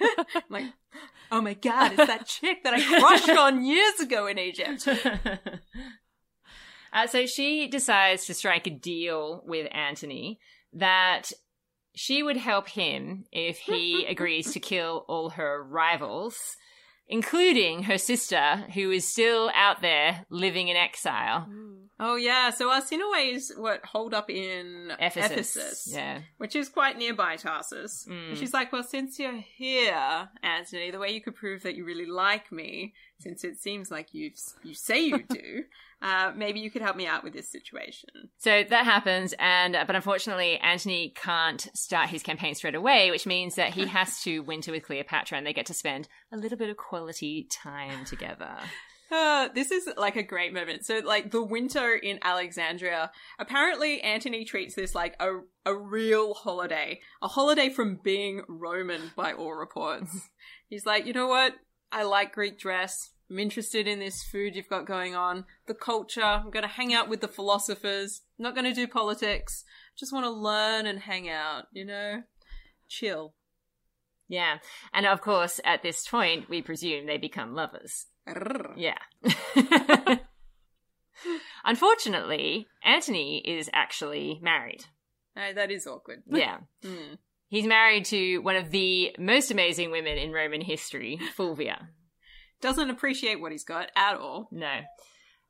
[0.34, 0.66] I'm like,
[1.30, 4.88] oh my god, it's that chick that I crushed on years ago in Egypt.
[6.92, 10.38] Uh, so she decides to strike a deal with Antony
[10.74, 11.32] that
[11.94, 16.56] she would help him if he agrees to kill all her rivals,
[17.08, 21.46] including her sister, who is still out there living in exile.
[22.00, 25.56] Oh yeah, so Arsinoe's what hold up in Ephesus.
[25.56, 26.22] Ephesus, Yeah.
[26.38, 28.06] which is quite nearby Tarsus.
[28.08, 28.36] And mm.
[28.36, 32.06] she's like, "Well, since you're here, Antony, the way you could prove that you really
[32.06, 34.32] like me, since it seems like you
[34.64, 35.64] you say you do,
[36.02, 39.84] uh, maybe you could help me out with this situation." So that happens, and uh,
[39.86, 44.40] but unfortunately, Antony can't start his campaign straight away, which means that he has to
[44.40, 48.56] winter with Cleopatra, and they get to spend a little bit of quality time together.
[49.12, 50.86] Uh, this is like a great moment.
[50.86, 57.00] So, like the winter in Alexandria, apparently Antony treats this like a a real holiday,
[57.20, 60.30] a holiday from being Roman by all reports.
[60.70, 61.52] He's like, you know what?
[61.90, 63.10] I like Greek dress.
[63.32, 66.22] I'm interested in this food you've got going on, the culture.
[66.22, 68.20] I'm going to hang out with the philosophers.
[68.38, 69.64] I'm not going to do politics.
[69.96, 71.64] Just want to learn and hang out.
[71.72, 72.24] You know,
[72.88, 73.32] chill.
[74.28, 74.58] Yeah,
[74.92, 78.06] and of course, at this point, we presume they become lovers.
[78.76, 78.98] Yeah.
[81.64, 84.84] Unfortunately, Antony is actually married.
[85.34, 86.22] Uh, that is awkward.
[86.26, 86.58] Yeah.
[86.84, 87.14] Hmm.
[87.48, 91.90] He's married to one of the most amazing women in Roman history, Fulvia.
[92.62, 94.48] Doesn't appreciate what he's got at all.
[94.50, 94.80] No.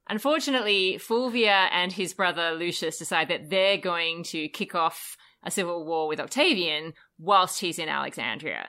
[0.08, 5.84] Unfortunately, Fulvia and his brother Lucius decide that they're going to kick off a civil
[5.84, 8.68] war with Octavian whilst he's in Alexandria.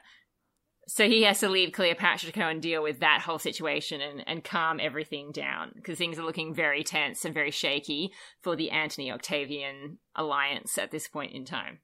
[0.87, 4.23] So he has to leave Cleopatra to go and deal with that whole situation and,
[4.27, 8.71] and calm everything down because things are looking very tense and very shaky for the
[8.71, 11.79] Antony Octavian alliance at this point in time.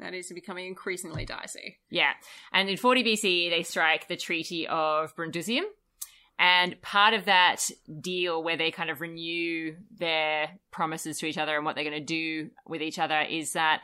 [0.00, 1.78] That is becoming increasingly dicey.
[1.88, 2.10] Yeah.
[2.52, 5.62] And in 40 BC, they strike the Treaty of Brundisium.
[6.38, 7.70] And part of that
[8.00, 11.94] deal where they kind of renew their promises to each other and what they're going
[11.94, 13.82] to do with each other is that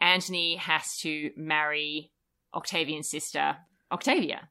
[0.00, 2.12] Antony has to marry
[2.54, 3.56] Octavian's sister,
[3.90, 4.48] Octavia.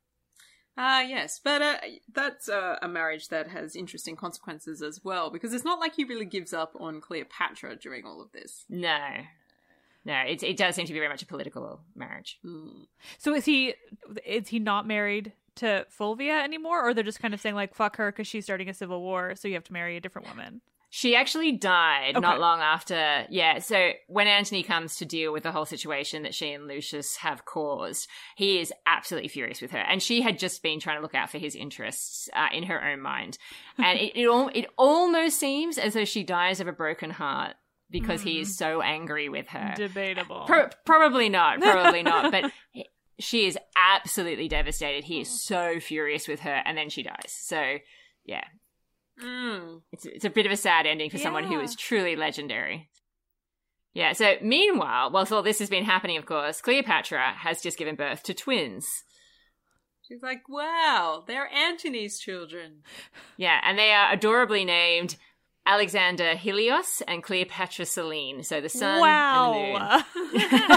[0.77, 1.77] Ah, yes, but uh,
[2.13, 6.03] that's uh, a marriage that has interesting consequences as well, because it's not like he
[6.03, 8.65] really gives up on Cleopatra during all of this.
[8.69, 8.99] No.
[10.05, 12.39] No, it, it does seem to be very much a political marriage.
[13.17, 13.73] So is he
[14.25, 17.97] is he not married to Fulvia anymore, or they're just kind of saying like fuck
[17.97, 20.61] her because she's starting a civil war, so you have to marry a different woman?
[20.89, 22.21] She actually died Okay.
[22.21, 23.25] not long after.
[23.29, 27.17] Yeah, so when Antony comes to deal with the whole situation that she and Lucius
[27.17, 31.01] have caused, he is absolutely furious with her, and she had just been trying to
[31.01, 33.37] look out for his interests uh, in her own mind,
[33.77, 37.55] and it it, al- it almost seems as though she dies of a broken heart
[37.91, 39.73] because he is so angry with her.
[39.75, 40.43] Debatable.
[40.47, 42.51] Pro- probably not, probably not, but.
[43.19, 45.03] She is absolutely devastated.
[45.05, 47.33] He is so furious with her, and then she dies.
[47.35, 47.77] So,
[48.25, 48.43] yeah,
[49.23, 49.81] Mm.
[49.91, 52.89] it's it's a bit of a sad ending for someone who is truly legendary.
[53.93, 54.13] Yeah.
[54.13, 58.21] So meanwhile, whilst all this has been happening, of course, Cleopatra has just given birth
[58.23, 58.87] to twins.
[60.07, 62.83] She's like, wow, they're Antony's children.
[63.37, 65.15] Yeah, and they are adorably named
[65.65, 68.43] Alexander Helios and Cleopatra Selene.
[68.43, 69.79] So the sun and the
[70.29, 70.69] moon.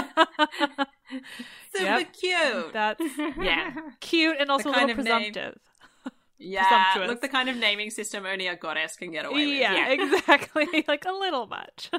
[1.75, 2.13] Super Yep.
[2.13, 2.73] cute.
[2.73, 3.01] That's
[3.39, 3.73] Yeah.
[3.99, 5.33] cute and also a kind little of name.
[5.33, 5.59] presumptive.
[6.37, 7.07] yeah, presumptuous.
[7.09, 9.59] look, the kind of naming system only a goddess can get away with.
[9.59, 10.83] Yeah, exactly.
[10.87, 11.91] like a little much.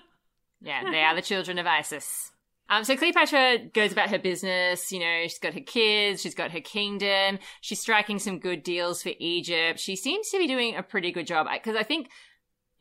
[0.60, 2.30] Yeah, they are the children of Isis.
[2.68, 4.92] Um, so Cleopatra goes about her business.
[4.92, 7.38] You know, she's got her kids, she's got her kingdom.
[7.60, 9.78] She's striking some good deals for Egypt.
[9.78, 12.08] She seems to be doing a pretty good job because I think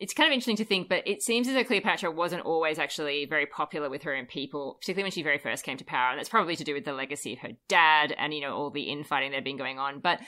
[0.02, 3.24] it's kind of interesting to think, but it seems as though Cleopatra wasn't always actually
[3.24, 6.10] very popular with her own people, particularly when she very first came to power.
[6.10, 8.70] And that's probably to do with the legacy of her dad and, you know, all
[8.70, 10.00] the infighting that had been going on.
[10.00, 10.18] But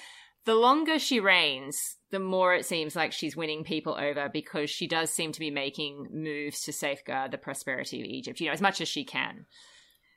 [0.45, 4.87] the longer she reigns, the more it seems like she's winning people over because she
[4.87, 8.63] does seem to be making moves to safeguard the prosperity of Egypt, you know, as
[8.63, 9.45] much as she can.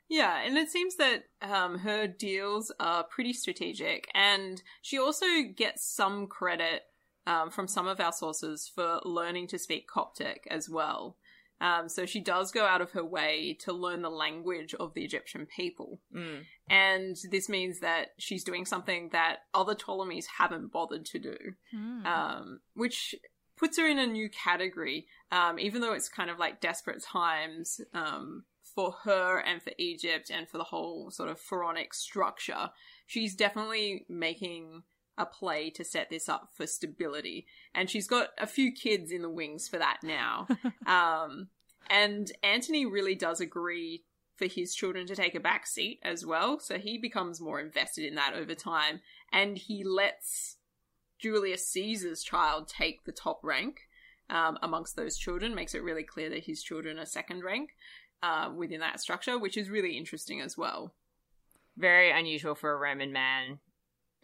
[0.07, 5.83] Yeah, and it seems that um, her deals are pretty strategic, and she also gets
[5.83, 6.83] some credit
[7.27, 11.17] um, from some of our sources for learning to speak Coptic as well.
[11.59, 15.03] Um, so she does go out of her way to learn the language of the
[15.03, 15.99] Egyptian people.
[16.15, 16.43] Mm.
[16.69, 21.37] And this means that she's doing something that other Ptolemies haven't bothered to do,
[22.05, 23.15] um, which
[23.57, 27.81] puts her in a new category, um, even though it's kind of like desperate times
[27.93, 32.69] um, for her and for Egypt and for the whole sort of pharaonic structure.
[33.07, 34.83] She's definitely making
[35.17, 37.47] a play to set this up for stability.
[37.73, 40.47] And she's got a few kids in the wings for that now.
[40.85, 41.47] um,
[41.89, 44.03] and Antony really does agree
[44.35, 46.59] for his children to take a back seat as well.
[46.59, 49.01] So he becomes more invested in that over time.
[49.31, 50.57] And he lets
[51.19, 53.81] Julius Caesar's child take the top rank.
[54.29, 55.55] um, amongst those children.
[55.55, 57.71] Makes it really clear that his children are second rank
[58.23, 60.93] uh, within that structure, which is really interesting as well.
[61.77, 63.59] Very unusual for a Roman man.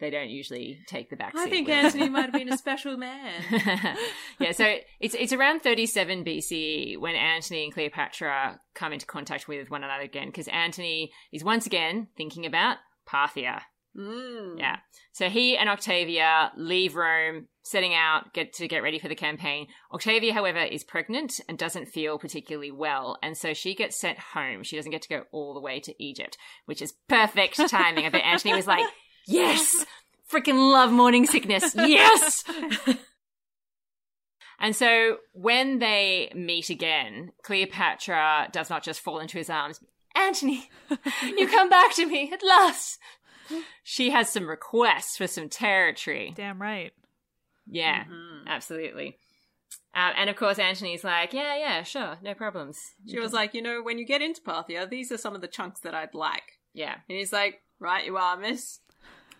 [0.00, 1.42] They don't usually take the back seat.
[1.42, 3.32] I think Antony might have been a special man.
[4.40, 9.70] yeah, so it's it's around 37 BCE when Antony and Cleopatra come into contact with
[9.70, 12.78] one another again, because Antony is once again thinking about
[13.08, 13.60] Parthia.
[13.96, 14.58] Mm.
[14.58, 14.78] Yeah.
[15.12, 19.68] So he and Octavia leave Rome, setting out get to get ready for the campaign.
[19.92, 24.64] Octavia, however, is pregnant and doesn't feel particularly well, and so she gets sent home.
[24.64, 26.36] She doesn't get to go all the way to Egypt,
[26.66, 28.04] which is perfect timing.
[28.04, 28.84] I bet Antony was like,
[29.26, 29.84] "Yes,
[30.30, 31.74] freaking love morning sickness.
[31.74, 32.44] Yes."
[34.60, 39.80] And so when they meet again, Cleopatra does not just fall into his arms.
[40.14, 40.70] Antony,
[41.36, 42.98] you come back to me at last.
[43.82, 46.32] She has some requests for some territory.
[46.36, 46.92] Damn right.
[47.66, 48.46] Yeah, Mhm.
[48.46, 49.18] absolutely.
[49.94, 52.80] Uh, and of course, Antony's like, yeah, yeah, sure, no problems.
[53.08, 55.48] She was like, you know, when you get into Parthia, these are some of the
[55.48, 56.58] chunks that I'd like.
[56.72, 58.80] yeah, And he's like, right, you are, miss.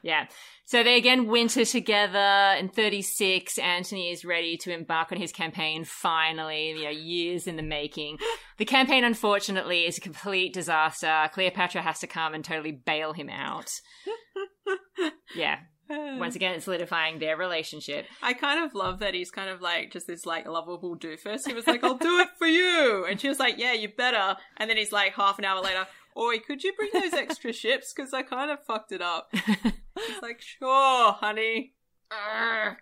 [0.04, 0.26] Yeah.
[0.66, 3.56] So they again winter together in 36.
[3.58, 8.18] Antony is ready to embark on his campaign finally, you know, years in the making.
[8.56, 11.28] The campaign, unfortunately, is a complete disaster.
[11.32, 13.68] Cleopatra has to come and totally bail him out.
[15.34, 15.58] Yeah.
[15.88, 18.06] Once again, it's solidifying their relationship.
[18.22, 21.46] I kind of love that he's kind of like just this like lovable doofus.
[21.46, 23.04] He was like, I'll do it for you.
[23.08, 24.36] And she was like, yeah, you better.
[24.56, 25.86] And then he's like half an hour later,
[26.16, 27.92] Oi, could you bring those extra ships?
[27.92, 29.28] Because I kind of fucked it up.
[29.32, 31.74] He's like, sure, honey.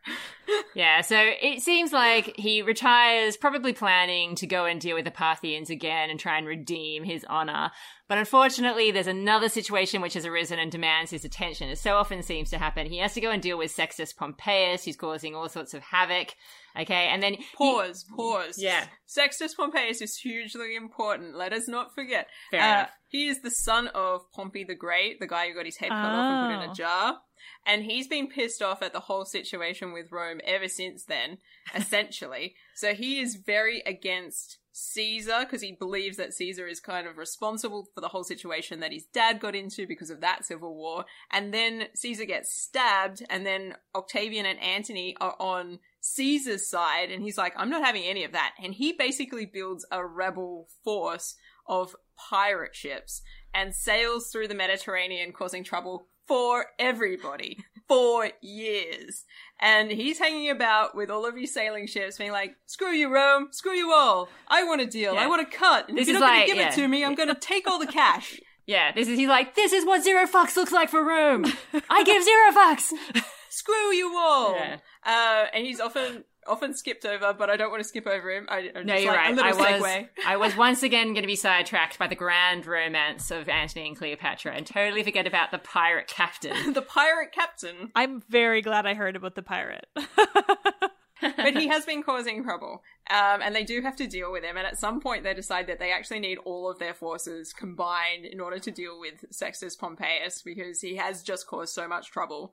[0.75, 5.11] Yeah, so it seems like he retires, probably planning to go and deal with the
[5.11, 7.71] Parthians again and try and redeem his honor.
[8.09, 12.23] But unfortunately, there's another situation which has arisen and demands his attention, as so often
[12.23, 12.87] seems to happen.
[12.87, 16.35] He has to go and deal with Sextus Pompeius, who's causing all sorts of havoc.
[16.79, 18.55] Okay, and then he- Pause, pause.
[18.59, 18.87] Yeah.
[19.07, 21.37] Sextus Pompeius is hugely important.
[21.37, 22.29] Let us not forget.
[22.51, 22.91] Fair Uh, enough.
[23.09, 25.99] He is the son of Pompey the Great, the guy who got his head cut
[25.99, 26.73] off and put in Oh.
[26.73, 27.19] a jar.
[27.67, 31.39] And he's been pissed off at the whole situation with Rome ever since then,
[31.75, 32.55] essentially.
[32.75, 37.87] so he is very against Caesar because he believes that Caesar is kind of responsible
[37.95, 41.05] for the whole situation that his dad got into because of that civil war.
[41.31, 47.23] And then Caesar gets stabbed, and then Octavian and Antony are on Caesar's side, and
[47.23, 48.55] he's like, I'm not having any of that.
[48.63, 51.37] And he basically builds a rebel force
[51.67, 53.23] of pirate ships
[53.55, 57.59] and sails through the Mediterranean, causing trouble for everybody
[57.89, 59.25] for years.
[59.61, 63.49] And he's hanging about with all of these sailing ships, being like, "Screw you, Rome!
[63.51, 64.29] Screw you all!
[64.49, 65.17] I want a deal.
[65.17, 65.89] I want a cut.
[65.89, 66.69] And This if you're is not going to give yeah.
[66.69, 69.55] it to me, I'm going to take all the cash." yeah, this is he's like,
[69.55, 71.45] this is what zero fucks looks like for Rome.
[71.91, 72.93] I give zero fucks.
[73.51, 74.55] Screw you all!
[74.55, 74.79] Yeah.
[75.05, 78.47] Uh, and he's often often skipped over, but I don't want to skip over him.
[78.49, 79.33] I, I'm No, just you're like, right.
[79.33, 80.09] A little I was, segue.
[80.27, 83.97] I was once again going to be sidetracked by the grand romance of Antony and
[83.97, 86.73] Cleopatra and totally forget about the pirate captain.
[86.73, 87.91] the pirate captain.
[87.95, 89.87] I'm very glad I heard about the pirate.
[89.95, 92.83] but he has been causing trouble.
[93.11, 94.57] Um, and they do have to deal with him.
[94.57, 98.25] And at some point, they decide that they actually need all of their forces combined
[98.25, 102.53] in order to deal with Sextus Pompeius because he has just caused so much trouble.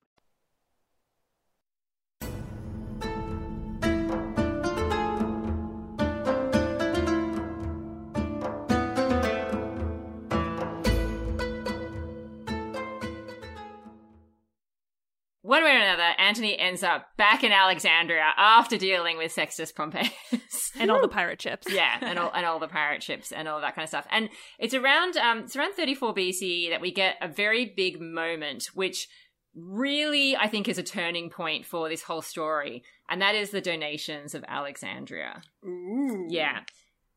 [15.51, 20.71] One way or another, Antony ends up back in Alexandria after dealing with Sextus Pompeius.
[20.79, 21.67] and all the pirate ships.
[21.73, 24.07] yeah, and all and all the pirate ships and all that kind of stuff.
[24.11, 24.29] And
[24.59, 29.09] it's around um it's around 34 BC that we get a very big moment which
[29.53, 33.59] really I think is a turning point for this whole story, and that is the
[33.59, 35.41] donations of Alexandria.
[35.65, 36.27] Ooh.
[36.29, 36.61] Yeah.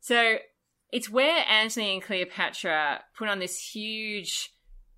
[0.01, 0.39] So
[0.91, 4.51] it's where Antony and Cleopatra put on this huge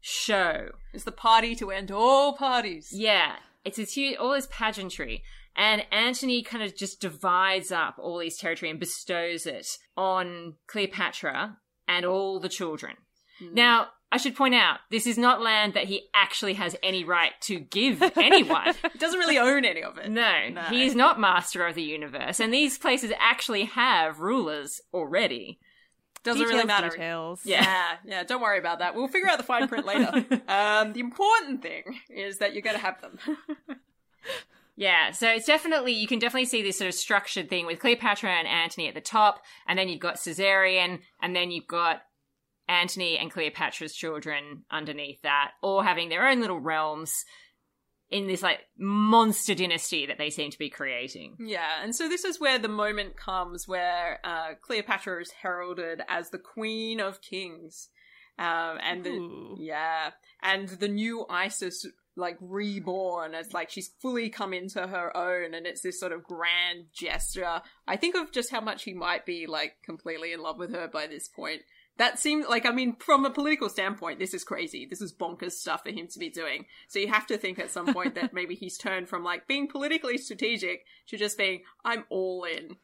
[0.06, 0.68] show.
[0.92, 2.90] It's the party to end all parties.
[2.92, 3.36] Yeah.
[3.64, 5.24] It's this huge, all this pageantry.
[5.56, 11.56] And Antony kind of just divides up all these territory and bestows it on Cleopatra
[11.88, 12.94] and all the children.
[13.40, 13.54] Hmm.
[13.54, 17.32] Now, I should point out, this is not land that he actually has any right
[17.42, 18.74] to give anyone.
[18.92, 20.08] He doesn't really own any of it.
[20.10, 20.62] No, No.
[20.62, 25.58] he is not master of the universe, and these places actually have rulers already.
[26.26, 26.90] Doesn't really matter.
[26.90, 27.40] Details.
[27.44, 28.94] Yeah, yeah, don't worry about that.
[28.94, 30.12] We'll figure out the fine print later.
[30.48, 33.18] um, the important thing is that you're going to have them.
[34.78, 38.28] Yeah, so it's definitely you can definitely see this sort of structured thing with Cleopatra
[38.28, 42.02] and Antony at the top, and then you've got Caesarion, and then you've got
[42.68, 47.24] Antony and Cleopatra's children underneath that, all having their own little realms
[48.10, 51.36] in this like monster dynasty that they seem to be creating.
[51.40, 56.30] yeah, and so this is where the moment comes where uh, Cleopatra is heralded as
[56.30, 57.88] the Queen of Kings.
[58.38, 59.56] Um, and the, Ooh.
[59.58, 60.10] yeah,
[60.42, 61.86] and the new Isis
[62.16, 66.24] like reborn as like she's fully come into her own and it's this sort of
[66.24, 67.60] grand gesture.
[67.86, 70.88] I think of just how much he might be like completely in love with her
[70.88, 71.62] by this point.
[71.98, 74.86] That seems like I mean from a political standpoint this is crazy.
[74.88, 76.66] This is bonkers stuff for him to be doing.
[76.88, 79.68] So you have to think at some point that maybe he's turned from like being
[79.68, 82.76] politically strategic to just being I'm all in.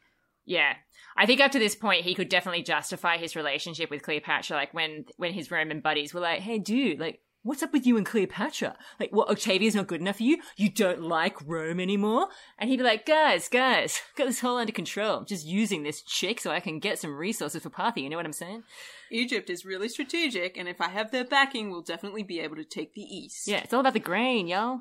[0.45, 0.73] Yeah.
[1.15, 4.73] I think up to this point he could definitely justify his relationship with Cleopatra, like
[4.73, 8.05] when when his Roman buddies were like, Hey dude, like What's up with you and
[8.05, 8.77] Cleopatra?
[9.01, 10.37] Like, what, Octavia's not good enough for you?
[10.55, 12.29] You don't like Rome anymore?
[12.57, 15.17] And he'd be like, guys, guys, got this whole under control.
[15.17, 18.03] I'm just using this chick so I can get some resources for Parthia.
[18.03, 18.63] You know what I'm saying?
[19.11, 22.63] Egypt is really strategic and if I have their backing we'll definitely be able to
[22.63, 23.45] take the east.
[23.45, 24.79] Yeah, it's all about the grain, y'all.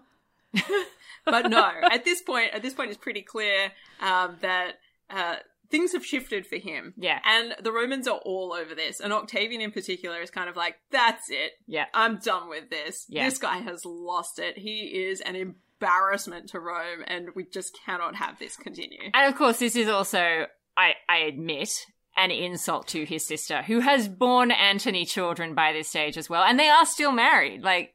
[1.24, 4.74] but no, at this point, at this point, it's pretty clear um, that
[5.10, 5.36] uh,
[5.72, 6.94] things have shifted for him.
[6.96, 7.18] Yeah.
[7.24, 10.76] and the Romans are all over this, and Octavian in particular is kind of like,
[10.92, 11.86] "That's it, Yeah.
[11.92, 13.06] I'm done with this.
[13.08, 13.24] Yeah.
[13.24, 14.56] This guy has lost it.
[14.58, 19.36] He is an embarrassment to Rome, and we just cannot have this continue." And of
[19.36, 20.46] course, this is also,
[20.76, 21.70] I, I admit,
[22.16, 26.42] an insult to his sister, who has borne Antony children by this stage as well,
[26.44, 27.62] and they are still married.
[27.62, 27.94] Like,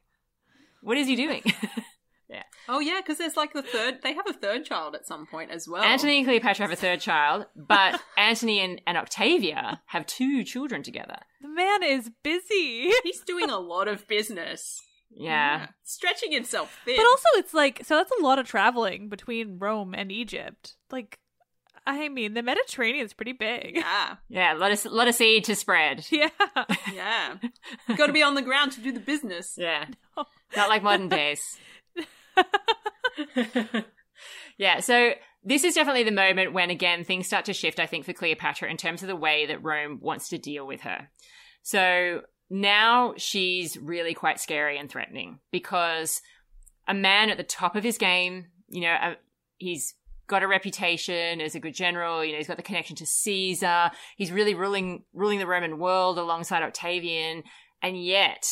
[0.82, 1.42] what is he doing?
[2.68, 4.00] Oh yeah, because there's like the third.
[4.02, 5.82] They have a third child at some point as well.
[5.82, 10.82] Antony and Cleopatra have a third child, but Antony and, and Octavia have two children
[10.82, 11.16] together.
[11.40, 12.90] The man is busy.
[13.04, 14.82] He's doing a lot of business.
[15.10, 15.68] Yeah.
[15.84, 16.96] stretching himself thin.
[16.96, 20.74] But also, it's like, so that's a lot of traveling between Rome and Egypt.
[20.90, 21.18] Like,
[21.86, 23.76] I mean, the Mediterranean's pretty big.
[23.76, 26.04] Yeah, Yeah, let us let us seed to spread.
[26.10, 26.28] Yeah.
[26.92, 27.36] yeah.
[27.96, 29.54] Got to be on the ground to do the business.
[29.56, 29.86] Yeah.
[30.54, 31.40] Not like modern days.
[34.58, 35.12] yeah, so
[35.44, 38.70] this is definitely the moment when, again, things start to shift, I think, for Cleopatra
[38.70, 41.08] in terms of the way that Rome wants to deal with her.
[41.62, 46.20] So now she's really quite scary and threatening because
[46.86, 49.14] a man at the top of his game, you know, uh,
[49.58, 49.94] he's
[50.26, 53.90] got a reputation as a good general, you know, he's got the connection to Caesar,
[54.16, 57.42] he's really ruling ruling the Roman world alongside Octavian,
[57.82, 58.46] and yet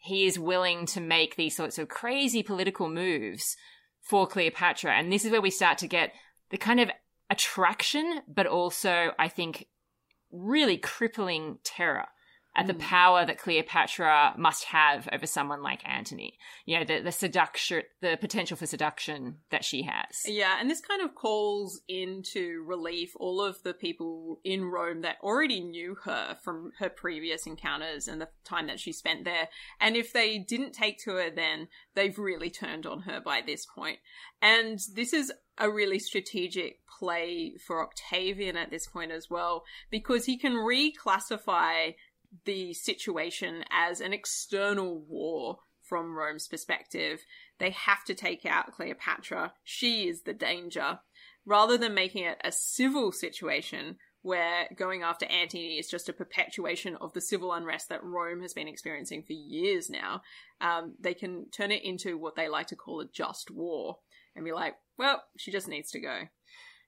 [0.00, 3.56] he is willing to make these sorts of crazy political moves
[4.00, 4.92] for Cleopatra.
[4.92, 6.12] And this is where we start to get
[6.48, 6.90] the kind of
[7.28, 9.66] attraction, but also, I think,
[10.32, 12.06] really crippling terror
[12.56, 12.80] at the hmm.
[12.80, 16.36] power that Cleopatra must have over someone like Antony.
[16.66, 20.22] You know, the, the seduction, the potential for seduction that she has.
[20.26, 25.16] Yeah, and this kind of calls into relief all of the people in Rome that
[25.22, 29.48] already knew her from her previous encounters and the time that she spent there.
[29.80, 33.64] And if they didn't take to her then, they've really turned on her by this
[33.64, 33.98] point.
[34.42, 40.24] And this is a really strategic play for Octavian at this point as well, because
[40.24, 41.94] he can reclassify
[42.44, 47.20] the situation as an external war from Rome's perspective.
[47.58, 49.52] They have to take out Cleopatra.
[49.64, 51.00] She is the danger.
[51.44, 56.96] Rather than making it a civil situation where going after Antony is just a perpetuation
[56.96, 60.22] of the civil unrest that Rome has been experiencing for years now,
[60.60, 63.96] um, they can turn it into what they like to call a just war
[64.36, 66.20] and be like, well, she just needs to go.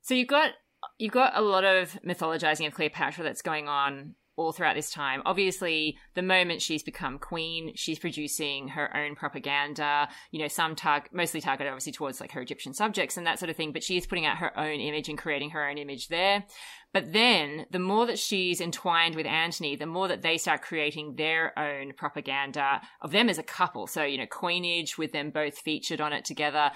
[0.03, 0.51] So you've got
[0.99, 5.23] you've got a lot of mythologizing of Cleopatra that's going on all throughout this time.
[5.27, 11.13] Obviously, the moment she's become queen, she's producing her own propaganda, you know, some target,
[11.13, 13.97] mostly targeted obviously towards like her Egyptian subjects and that sort of thing, but she
[13.97, 16.45] is putting out her own image and creating her own image there.
[16.93, 21.15] But then the more that she's entwined with Antony, the more that they start creating
[21.17, 23.87] their own propaganda of them as a couple.
[23.87, 26.71] So, you know, coinage with them both featured on it together.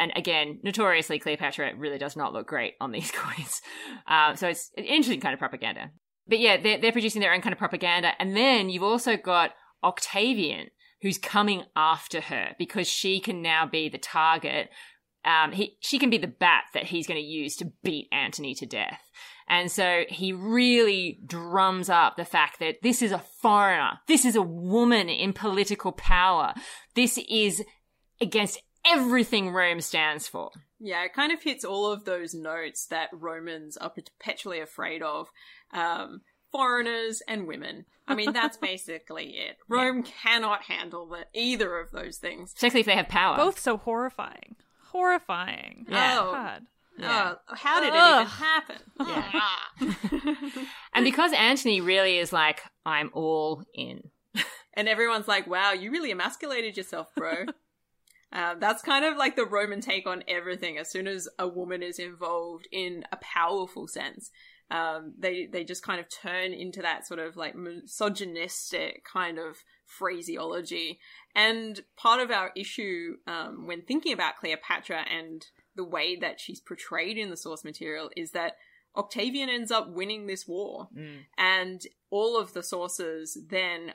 [0.00, 3.60] And again, notoriously, Cleopatra really does not look great on these coins.
[4.06, 5.90] Uh, so it's an interesting kind of propaganda
[6.28, 8.12] but yeah, they're, they're producing their own kind of propaganda.
[8.18, 9.52] And then you've also got
[9.82, 10.68] Octavian,
[11.02, 14.70] who's coming after her because she can now be the target.
[15.24, 18.54] Um, he, she can be the bat that he's going to use to beat Antony
[18.56, 19.00] to death.
[19.48, 23.98] And so he really drums up the fact that this is a foreigner.
[24.06, 26.52] This is a woman in political power.
[26.94, 27.64] This is
[28.20, 30.50] against everything Rome stands for.
[30.78, 35.28] Yeah, it kind of hits all of those notes that Romans are perpetually afraid of
[35.72, 37.84] um, foreigners and women.
[38.06, 39.58] I mean, that's basically it.
[39.68, 42.54] Rome cannot handle the, either of those things.
[42.54, 43.36] Particularly if they have power.
[43.36, 44.56] Both so horrifying.
[44.90, 45.86] Horrifying.
[45.88, 46.18] Yeah.
[46.20, 46.32] Oh.
[46.32, 46.62] God.
[46.98, 47.34] Yeah.
[47.48, 48.76] Oh, how did it even happen?
[50.50, 50.64] Yeah.
[50.94, 54.10] And because Antony really is like, I'm all in.
[54.74, 57.44] and everyone's like, wow, you really emasculated yourself, bro.
[58.32, 60.76] Um, that's kind of like the Roman take on everything.
[60.76, 64.30] As soon as a woman is involved in a powerful sense,
[64.70, 69.56] um, they they just kind of turn into that sort of like misogynistic kind of
[69.86, 70.98] phraseology.
[71.34, 76.60] And part of our issue um, when thinking about Cleopatra and the way that she's
[76.60, 78.56] portrayed in the source material is that
[78.96, 80.88] Octavian ends up winning this war,
[81.38, 83.92] and all of the sources then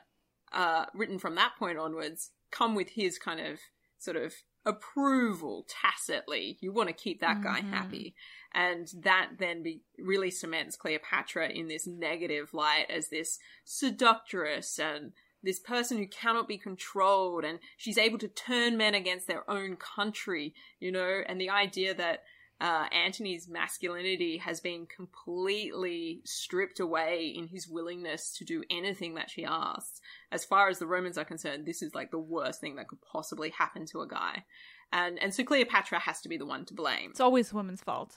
[0.53, 3.59] uh, written from that point onwards come with his kind of
[3.99, 4.33] sort of
[4.65, 6.57] approval tacitly.
[6.61, 7.73] You want to keep that guy mm-hmm.
[7.73, 8.15] happy.
[8.53, 15.11] And that then be, really cements Cleopatra in this negative light as this seductress and
[15.41, 19.75] this person who cannot be controlled and she's able to turn men against their own
[19.75, 22.23] country, you know, and the idea that
[22.61, 29.29] uh, Antony's masculinity has been completely stripped away in his willingness to do anything that
[29.29, 29.99] she asks.
[30.31, 33.01] As far as the Romans are concerned, this is like the worst thing that could
[33.01, 34.45] possibly happen to a guy.
[34.93, 37.09] And and so Cleopatra has to be the one to blame.
[37.09, 38.15] It's always the woman's fault.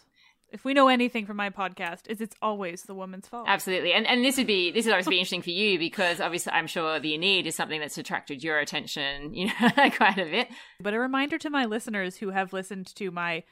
[0.52, 3.46] If we know anything from my podcast, is it's always the woman's fault.
[3.48, 3.94] Absolutely.
[3.94, 6.66] And and this would be this would obviously be interesting for you because obviously I'm
[6.66, 10.48] sure the Aeneid is something that's attracted your attention, you know, quite a bit.
[10.80, 13.42] But a reminder to my listeners who have listened to my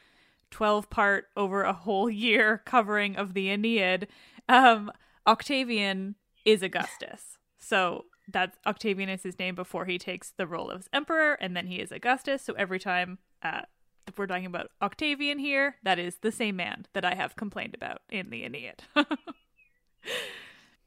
[0.55, 4.07] 12 part over a whole year covering of the Aeneid,
[4.49, 4.93] um,
[5.27, 7.39] Octavian is Augustus.
[7.59, 11.67] So that's Octavian is his name before he takes the role of emperor, and then
[11.67, 12.41] he is Augustus.
[12.43, 13.63] So every time uh,
[14.17, 18.03] we're talking about Octavian here, that is the same man that I have complained about
[18.09, 18.85] in the Aeneid.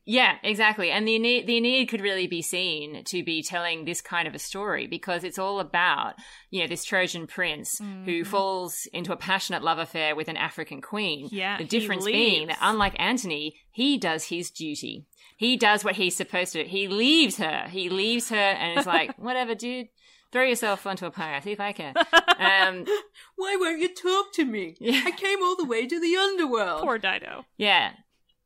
[0.10, 0.90] Yeah, exactly.
[0.90, 4.34] And the Aeneid, the Aeneid could really be seen to be telling this kind of
[4.34, 6.14] a story because it's all about,
[6.50, 8.06] you know, this Trojan prince Mm-hmm.
[8.06, 11.28] who falls into a passionate love affair with an African queen.
[11.30, 15.06] Yeah, The difference being that unlike Antony, he does his duty.
[15.36, 16.64] He does what he's supposed to.
[16.64, 17.68] He leaves her.
[17.70, 19.90] He leaves her and is like, whatever, dude.
[20.32, 21.42] Throw yourself onto a pyre.
[21.42, 21.94] See if I can.
[21.98, 22.86] Um,
[23.36, 24.76] Why won't you talk to me?
[24.80, 25.04] Yeah.
[25.06, 26.82] I came all the way to the underworld.
[26.84, 27.46] Poor Dido.
[27.58, 27.92] Yeah.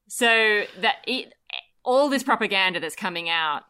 [0.07, 1.33] So that it,
[1.83, 3.63] all this propaganda that's coming out,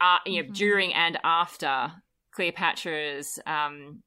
[0.00, 0.54] uh, you know, Mhm.
[0.54, 1.92] during and after
[2.32, 4.02] Cleopatra's, um,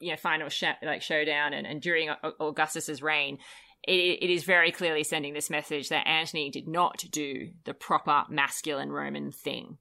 [0.00, 3.38] you know, final sh- like showdown and, and during Au- Augustus's reign,
[3.86, 8.24] it, it is very clearly sending this message that Antony did not do the proper
[8.28, 9.78] masculine Roman thing.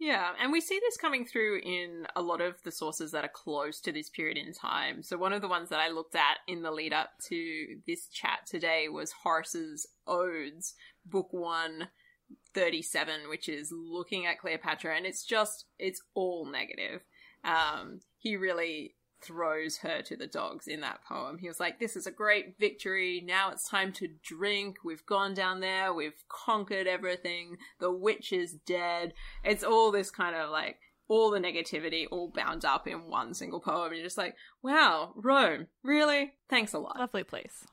[0.00, 3.30] Yeah, and we see this coming through in a lot of the sources that are
[3.34, 5.02] close to this period in time.
[5.02, 8.06] So one of the ones that I looked at in the lead up to this
[8.06, 10.74] chat today was Horace's Odes,
[11.10, 11.88] book one,
[12.54, 17.02] 37, which is looking at Cleopatra, and it's just, it's all negative.
[17.44, 21.38] Um, he really throws her to the dogs in that poem.
[21.38, 23.22] He was like, This is a great victory.
[23.24, 24.78] Now it's time to drink.
[24.84, 25.92] We've gone down there.
[25.92, 27.56] We've conquered everything.
[27.80, 29.14] The witch is dead.
[29.44, 30.76] It's all this kind of like,
[31.08, 33.92] all the negativity all bound up in one single poem.
[33.92, 36.34] You're just like, wow, Rome, really?
[36.50, 36.98] Thanks a lot.
[36.98, 37.64] Lovely place.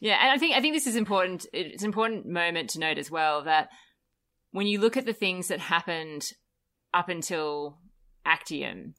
[0.00, 1.46] Yeah, and I think I think this is important.
[1.52, 3.70] It's an important moment to note as well that
[4.50, 6.24] when you look at the things that happened
[6.92, 7.78] up until
[8.24, 8.94] Actium,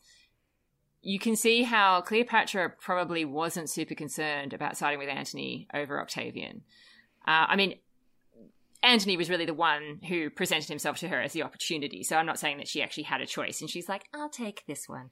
[1.01, 6.63] you can see how Cleopatra probably wasn't super concerned about siding with Antony over Octavian.
[7.27, 7.75] Uh, I mean,
[8.95, 12.01] Antony was really the one who presented himself to her as the opportunity.
[12.01, 14.63] So I'm not saying that she actually had a choice and she's like, I'll take
[14.67, 15.09] this one.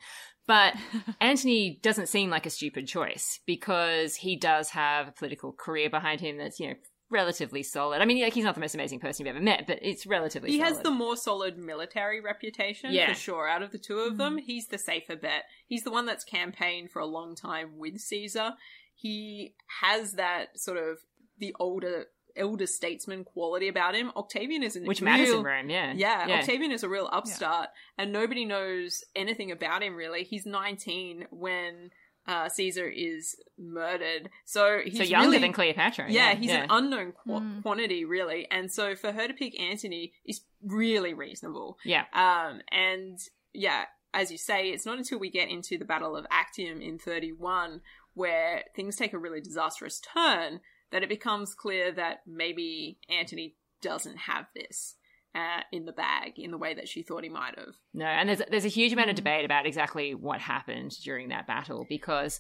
[0.47, 0.75] But
[1.19, 6.21] Antony doesn't seem like a stupid choice because he does have a political career behind
[6.21, 6.75] him that's, you know,
[7.09, 8.01] relatively solid.
[8.01, 10.51] I mean, like, he's not the most amazing person you've ever met, but it's relatively
[10.51, 13.11] He has the more solid military reputation Yeah.
[13.11, 13.49] for sure.
[13.49, 14.17] Out of the two of mm-hmm.
[14.17, 15.43] them, he's the safer bet.
[15.67, 18.53] He's the one that's campaigned for a long time with Caesar.
[18.95, 20.99] He has that sort of
[21.38, 22.05] the older
[22.36, 24.11] elder statesman quality about him.
[24.15, 25.93] Octavian is an Which real, matters in Rome, yeah.
[25.95, 30.23] Yeah, Octavian is a real upstart, and nobody knows anything about him really.
[30.23, 31.91] He's 19 when
[32.27, 36.05] uh, Caesar is murdered, so he's so younger really- than Cleopatra.
[36.09, 37.61] yeah, he's an unknown qu- Mm.
[37.61, 38.47] quantity, really.
[38.49, 41.77] And so for her to pick Antony is really reasonable.
[41.84, 42.05] yeah.
[42.13, 43.19] Um, and
[43.53, 46.97] yeah, as you say, it's not until we get into the Battle of Actium in
[46.97, 47.81] 31
[48.13, 50.59] where things take a really disastrous turn
[50.93, 54.95] that it becomes clear that maybe Antony doesn't have this.
[55.35, 57.73] Uh, in the bag, in the way that she thought he might have.
[57.91, 61.47] No, and there's there's a huge amount of debate about exactly what happened during that
[61.47, 62.39] battle because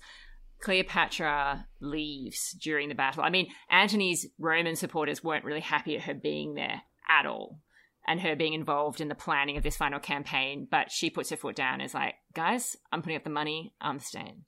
[0.63, 3.23] Cleopatra leaves during the battle.
[3.23, 7.59] I mean, Antony's Roman supporters weren't really happy at her being there at all
[8.07, 11.37] and her being involved in the planning of this final campaign, but she puts her
[11.37, 14.43] foot down and is like, guys, I'm putting up the money, I'm staying.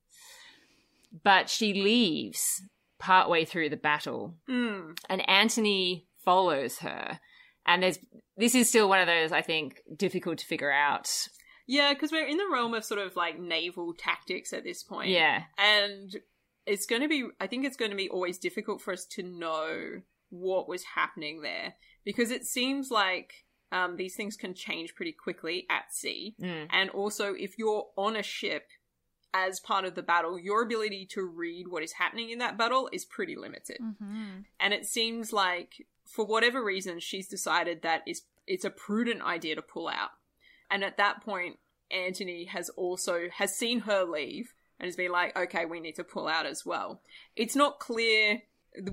[1.24, 2.64] But she leaves
[3.00, 4.98] partway through the battle Mm.
[5.10, 7.20] and Antony follows her.
[7.66, 8.00] And there's
[8.38, 11.10] this is still one of those I think difficult to figure out.
[11.68, 15.10] Yeah, because we're in the realm of sort of like naval tactics at this point.
[15.10, 15.44] Yeah.
[15.58, 16.16] and
[16.68, 19.22] it's going to be i think it's going to be always difficult for us to
[19.22, 25.12] know what was happening there because it seems like um, these things can change pretty
[25.12, 26.68] quickly at sea Mm.
[26.72, 28.64] and also if you're on a ship
[29.36, 32.90] as part of the battle your ability to read what is happening in that battle
[32.94, 33.78] is pretty limited.
[33.82, 34.40] Mm-hmm.
[34.60, 39.56] and it seems like for whatever reason she's decided that it's it's a prudent idea
[39.56, 40.12] to pull out.
[40.72, 41.60] And at that point
[41.92, 46.04] antony has also has seen her leave and has been like okay we need to
[46.04, 47.02] pull out as well.
[47.36, 48.42] It's not clear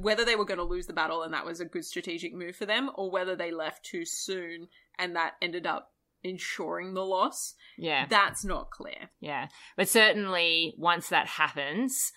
[0.00, 2.56] whether they were going to lose the battle and that was a good strategic move
[2.56, 4.68] for them or whether they left too soon
[4.98, 5.91] and that ended up
[6.24, 8.06] ensuring the loss Yeah.
[8.08, 9.48] that's not clear Yeah.
[9.76, 12.12] But certainly once that happens,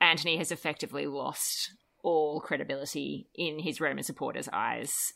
[0.00, 1.72] Antony has effectively lost
[2.02, 5.12] all credibility in his Roman supporters' eyes.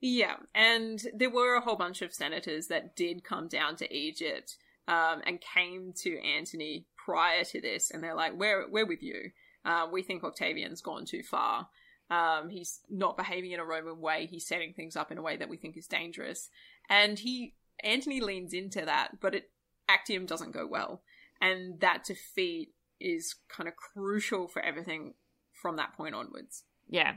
[0.00, 4.56] Yeah, and there were a whole bunch of senators that did come down to Egypt
[4.86, 9.30] um, and came to Antony prior to this, and they're like, "We're we're with you.
[9.64, 11.68] Uh, we think Octavian's gone too far.
[12.10, 14.26] Um, he's not behaving in a Roman way.
[14.26, 16.50] He's setting things up in a way that we think is dangerous."
[16.88, 19.50] And he Antony leans into that, but it
[19.88, 21.02] Actium doesn't go well,
[21.40, 22.70] and that defeat
[23.00, 25.14] is kind of crucial for everything
[25.52, 26.64] from that point onwards.
[26.88, 27.14] Yeah.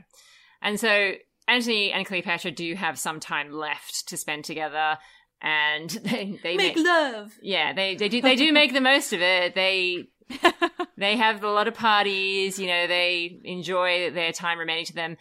[0.60, 1.12] And so
[1.46, 4.98] Antony and Cleopatra do have some time left to spend together
[5.40, 7.32] and they, they Make ma- love.
[7.42, 9.54] yeah, they, they do they do make the most of it.
[9.54, 10.08] They
[10.96, 15.16] they have a lot of parties, you know, they enjoy their time remaining to them.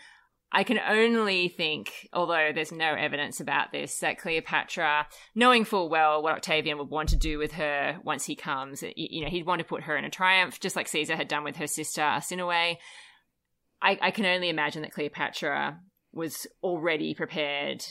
[0.51, 6.23] I can only think, although there's no evidence about this, that Cleopatra, knowing full well
[6.23, 9.59] what Octavian would want to do with her once he comes, you know, he'd want
[9.59, 12.77] to put her in a triumph, just like Caesar had done with her sister Arsinoe.
[13.81, 15.79] I, I can only imagine that Cleopatra
[16.13, 17.83] was already prepared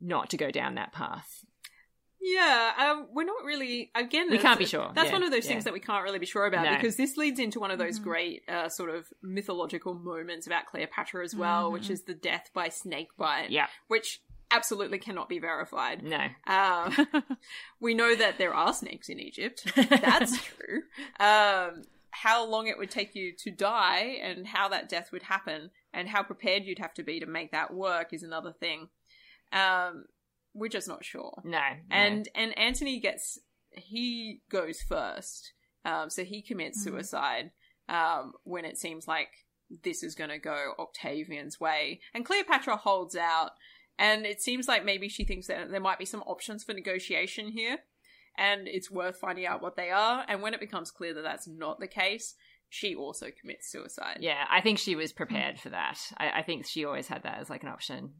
[0.00, 1.44] not to go down that path.
[2.34, 3.90] Yeah, um, we're not really.
[3.94, 4.90] Again, we can't be sure.
[4.94, 5.52] That's yeah, one of those yeah.
[5.52, 6.74] things that we can't really be sure about No.
[6.76, 8.08] because this leads into one of those Mm-hmm.
[8.08, 12.68] great uh, sort of mythological moments about Cleopatra as well, which is the death by
[12.68, 13.44] snake bite.
[13.44, 13.52] Mm-hmm.
[13.52, 13.66] Yeah.
[13.88, 14.20] which
[14.50, 16.02] absolutely cannot be verified.
[16.02, 16.26] No.
[16.46, 17.06] Um,
[17.80, 19.70] we know that there are snakes in Egypt.
[19.90, 20.82] That's true.
[21.20, 25.70] Um, how long it would take you to die and how that death would happen
[25.92, 28.88] and how prepared you'd have to be to make that work is another thing.
[29.52, 30.04] Um,
[30.54, 31.40] we're just not sure.
[31.44, 31.58] No.
[31.58, 31.60] no.
[31.90, 33.38] And and Antony gets
[33.72, 35.52] he goes first.
[35.84, 36.96] Um, so he commits Mm-hmm.
[36.96, 37.50] suicide
[37.88, 39.28] um, when it seems like
[39.84, 43.50] this is going to go Octavian's way, and Cleopatra holds out.
[43.98, 47.48] And it seems like maybe she thinks that there might be some options for negotiation
[47.50, 47.78] here,
[48.36, 50.24] and it's worth finding out what they are.
[50.28, 52.34] And when it becomes clear that that's not the case,
[52.68, 54.18] she also commits suicide.
[54.20, 55.98] yeah, I think she was prepared for that.
[56.16, 58.10] I, I think she always had that as like an option.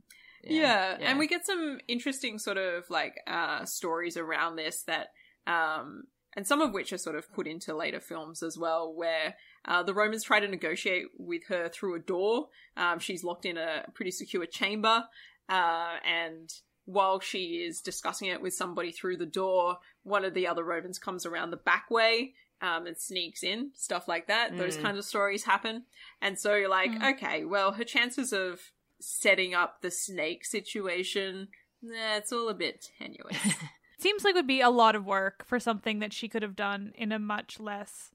[0.45, 5.09] Yeah, and we get some interesting sort of like uh, stories around this that,
[5.47, 6.05] um,
[6.37, 9.35] and some of which are sort of put into later films as well, where
[9.65, 12.49] uh, the Romans try to negotiate with her through a door.
[12.77, 15.05] Um, she's locked in a pretty secure chamber,
[15.49, 16.51] uh, and
[16.85, 20.99] while she is discussing it with somebody through the door, one of the other Romans
[20.99, 22.35] comes around the back way.
[22.61, 24.59] Um, and sneaks in, stuff like that.
[24.59, 24.83] Those Mm.
[24.83, 25.85] kinds of stories happen.
[26.21, 27.15] And so you're like, Mm.
[27.15, 31.49] okay, well, her chances of setting up the snake situation,
[31.83, 33.37] nah, it's all a bit tenuous.
[33.99, 36.55] Seems like it would be a lot of work for something that she could have
[36.57, 38.11] done in a much less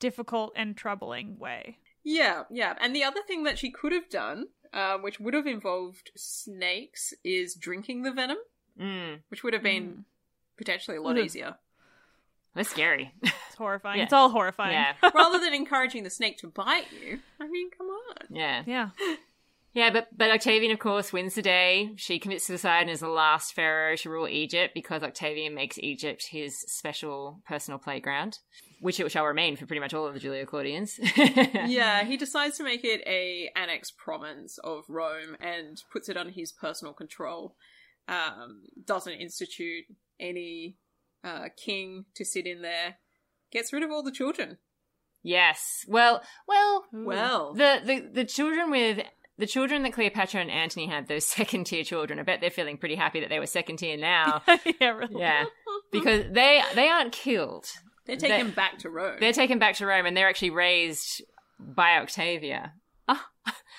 [0.00, 1.78] difficult and troubling way.
[2.04, 2.74] yeah, yeah.
[2.80, 7.12] And the other thing that she could have done, uh, which would have involved snakes,
[7.24, 8.38] is drinking the venom,
[8.80, 10.04] Mm, which would have been Mm.
[10.56, 11.24] potentially a lot Ugh.
[11.24, 11.56] easier.
[12.54, 13.12] that's scary.
[13.22, 13.98] It's horrifying.
[13.98, 14.04] Yeah.
[14.08, 14.72] It's all horrifying.
[14.72, 14.94] yeah.
[15.14, 17.18] Rather than encouraging the snake to bite you.
[17.40, 18.16] I mean, come on.
[18.30, 18.62] Yeah.
[18.66, 18.90] yeah.
[19.78, 21.92] Yeah, but but Octavian, of course, wins the day.
[21.94, 26.26] She commits suicide and is the last pharaoh to rule Egypt because Octavian makes Egypt
[26.32, 28.40] his special personal playground,
[28.80, 30.98] which it shall remain for pretty much all of the Julio Claudians.
[31.16, 36.32] yeah, he decides to make it a annex province of Rome and puts it under
[36.32, 37.54] his personal control.
[38.08, 39.84] Um, doesn't institute
[40.18, 40.76] any
[41.22, 42.96] uh, king to sit in there.
[43.52, 44.58] Gets rid of all the children.
[45.22, 45.84] Yes.
[45.86, 49.00] Well, well, Well, the, the the children with
[49.38, 52.18] the children that Cleopatra and Antony had, those second tier children.
[52.18, 54.42] I bet they're feeling pretty happy that they were second tier now.
[54.80, 55.20] yeah, really.
[55.20, 55.44] yeah,
[55.92, 57.66] because they they aren't killed.
[58.06, 59.16] they're taken they- back to Rome.
[59.20, 61.22] They're taken back to Rome and they're actually raised
[61.58, 62.72] by Octavia.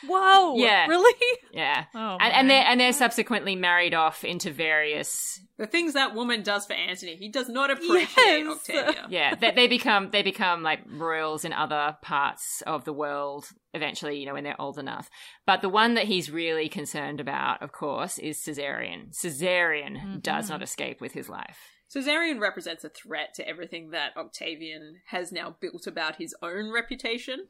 [0.07, 0.55] Whoa.
[0.57, 0.87] Yeah.
[0.87, 1.37] Really?
[1.51, 1.85] Yeah.
[1.95, 6.43] Oh, and, and they're and they're subsequently married off into various the things that woman
[6.43, 8.69] does for Antony, he does not appreciate Yes.
[8.69, 9.07] Octavia.
[9.09, 14.19] yeah they, they become they become like royals in other parts of the world eventually
[14.19, 15.09] you know when they're old enough
[15.45, 20.17] but the one that he's really concerned about of course is caesarion caesarion mm-hmm.
[20.19, 21.57] does not escape with his life
[21.95, 27.47] Caesarion represents a threat to everything that Octavian has now built about his own reputation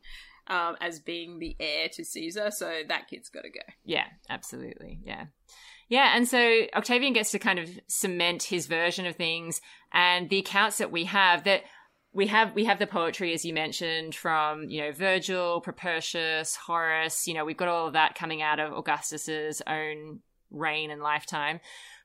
[0.49, 3.61] um, as being the heir to Caesar, so that kid's got to go.
[3.83, 4.99] Yeah, absolutely.
[5.03, 5.25] Yeah.
[5.89, 9.59] Yeah, and so Octavian gets to kind of cement his version of things
[9.91, 11.63] and the accounts that we have that
[12.13, 17.27] we have we have the poetry as you mentioned from, you know, Virgil, Propertius, Horace,
[17.27, 20.19] you know, we've got all of that coming out of Augustus's own
[20.51, 21.59] reign and lifetime.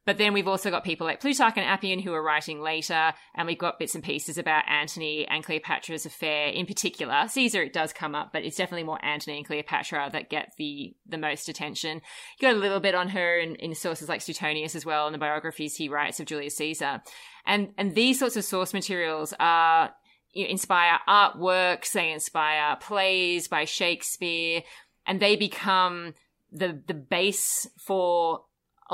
[0.06, 3.46] But then we've also got people like Plutarch and Appian who are writing later, and
[3.46, 7.26] we've got bits and pieces about Antony and Cleopatra's affair in particular.
[7.28, 10.94] Caesar, it does come up, but it's definitely more Antony and Cleopatra that get the
[11.06, 12.02] the most attention.
[12.38, 15.12] You got a little bit on her in, in sources like Suetonius as well, in
[15.12, 17.00] the biographies he writes of Julius Caesar.
[17.46, 19.90] And and these sorts of source materials are
[20.34, 24.62] you know, inspire artworks, they inspire plays by Shakespeare,
[25.06, 26.12] and they become
[26.52, 28.44] the the base for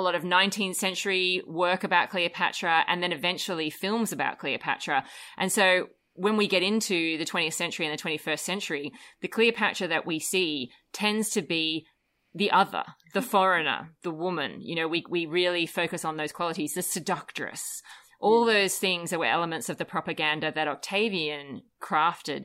[0.00, 5.04] a lot of 19th century work about Cleopatra and then eventually films about Cleopatra.
[5.36, 9.88] And so when we get into the 20th century and the 21st century, the Cleopatra
[9.88, 11.86] that we see tends to be
[12.34, 12.84] the other,
[13.14, 14.60] the foreigner, the woman.
[14.60, 17.82] You know, we, we really focus on those qualities, the seductress.
[18.20, 22.44] All those things that were elements of the propaganda that Octavian crafted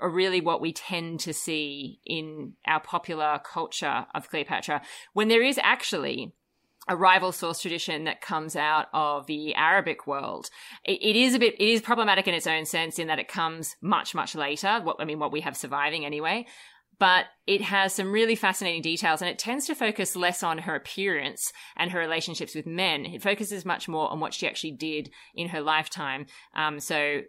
[0.00, 4.82] are really what we tend to see in our popular culture of Cleopatra.
[5.12, 6.34] When there is actually
[6.88, 10.48] a rival source tradition that comes out of the Arabic world.
[10.84, 13.28] It, it is a bit, it is problematic in its own sense in that it
[13.28, 14.80] comes much, much later.
[14.82, 16.46] What, I mean, what we have surviving anyway.
[16.98, 20.74] but it has some really fascinating details and it tends to focus less on her
[20.74, 23.06] appearance and her relationships with men.
[23.06, 26.26] It focuses much more on what she actually did in her lifetime.
[26.56, 27.20] Um, so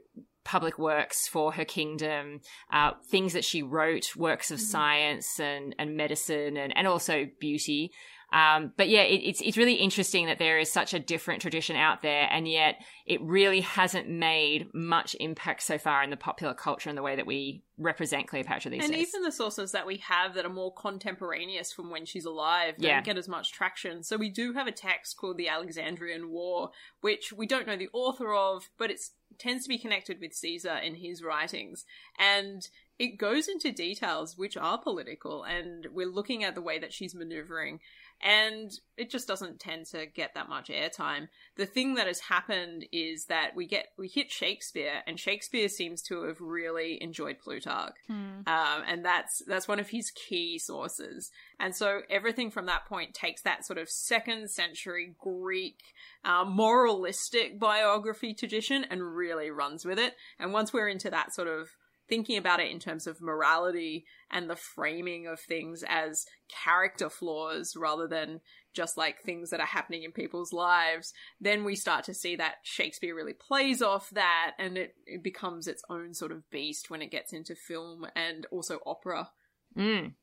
[0.43, 2.41] public works for her kingdom,
[2.74, 4.66] uh, things that she wrote, works of mm-hmm.
[4.66, 7.91] science and, and medicine and, and also beauty.
[8.32, 11.76] Um, but yeah, it, it's it's really interesting that there is such a different tradition
[11.76, 12.76] out there, and yet
[13.06, 17.16] it really hasn't made much impact so far in the popular culture and the way
[17.16, 19.00] that we represent Cleopatra these and days.
[19.00, 22.76] And even the sources that we have that are more contemporaneous from when she's alive
[22.78, 23.02] don't yeah.
[23.02, 24.04] get as much traction.
[24.04, 26.70] So we do have a text called the Alexandrian War,
[27.02, 29.00] which we don't know the author of, but it
[29.40, 31.86] tends to be connected with Caesar in his writings,
[32.20, 32.68] and
[33.00, 37.16] it goes into details which are political, and we're looking at the way that she's
[37.16, 37.80] maneuvering
[38.22, 41.30] and it just doesn't tend to get that much airtime.
[41.55, 46.01] The thing that has happened is that we get we hit Shakespeare, and Shakespeare seems
[46.03, 48.41] to have really enjoyed Plutarch, hmm.
[48.45, 51.32] um, and that's that's one of his key sources.
[51.59, 55.80] And so everything from that point takes that sort of second century Greek
[56.26, 60.15] uh, moralistic biography tradition and really runs with it.
[60.39, 61.70] And once we're into that sort of
[62.10, 67.76] thinking about it in terms of morality and the framing of things as character flaws
[67.78, 68.41] rather than
[68.74, 72.55] just like things that are happening in people's lives, then we start to see that
[72.64, 77.01] Shakespeare really plays off that and it, it becomes its own sort of beast when
[77.01, 79.30] it gets into film and also opera.
[79.78, 80.14] Mm.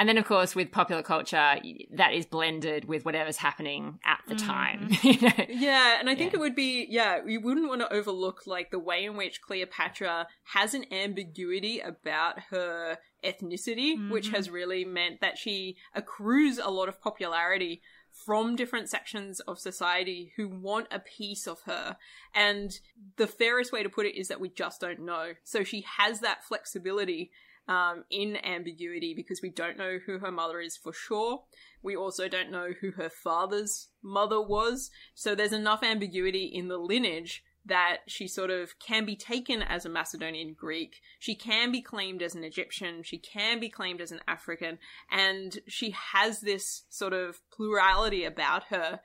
[0.00, 1.58] And then, of course, with popular culture,
[1.92, 4.88] that is blended with whatever's happening at the time.
[4.88, 5.04] Mm.
[5.20, 5.60] you know?
[5.60, 6.38] Yeah, and I think yeah.
[6.38, 10.26] it would be, yeah, we wouldn't want to overlook like the way in which Cleopatra
[10.54, 14.10] has an ambiguity about her ethnicity, mm-hmm.
[14.10, 19.58] which has really meant that she accrues a lot of popularity from different sections of
[19.58, 21.98] society who want a piece of her.
[22.34, 22.72] And
[23.16, 25.34] the fairest way to put it is that we just don't know.
[25.44, 27.32] So she has that flexibility
[27.68, 31.42] um, in ambiguity because we don't know who her mother is for sure.
[31.82, 34.90] We also don't know who her father's mother was.
[35.14, 39.84] So there's enough ambiguity in the lineage that she sort of can be taken as
[39.84, 40.96] a Macedonian Greek.
[41.18, 43.02] She can be claimed as an Egyptian.
[43.02, 44.78] She can be claimed as an African.
[45.10, 49.00] And she has this sort of plurality about her.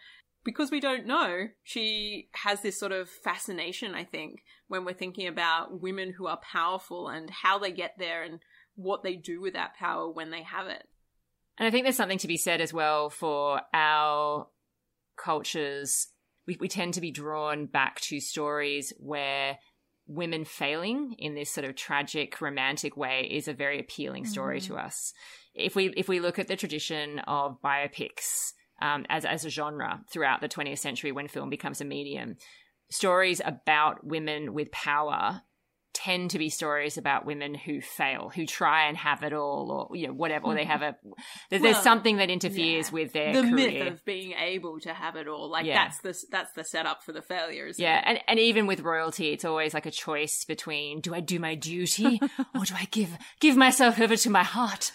[0.45, 5.27] Because we don't know, she has this sort of fascination, I think, when we're thinking
[5.27, 8.39] about women who are powerful and how they get there and
[8.75, 10.87] what they do with that power when they have it.
[11.57, 14.47] And I think there's something to be said as well for our
[15.17, 16.07] cultures.
[16.45, 19.57] We, we tend to be drawn back to stories where
[20.07, 24.75] women failing in this sort of tragic romantic way is a very appealing story mm-hmm.
[24.75, 25.13] to us.
[25.53, 28.51] If we if we look at the tradition of biopics
[28.82, 32.38] um, as as a genre throughout the 20th century, when film becomes a medium,
[32.89, 35.41] stories about women with power
[35.95, 39.95] tend to be stories about women who fail, who try and have it all, or
[39.95, 40.95] you know whatever, or they have a
[41.49, 42.93] there's, well, there's something that interferes yeah.
[42.93, 43.84] with their the career.
[43.86, 45.49] myth of being able to have it all.
[45.49, 45.86] Like yeah.
[45.86, 47.80] that's the that's the setup for the failures.
[47.80, 51.39] Yeah, and and even with royalty, it's always like a choice between do I do
[51.39, 52.19] my duty
[52.55, 54.91] or do I give give myself over to my heart.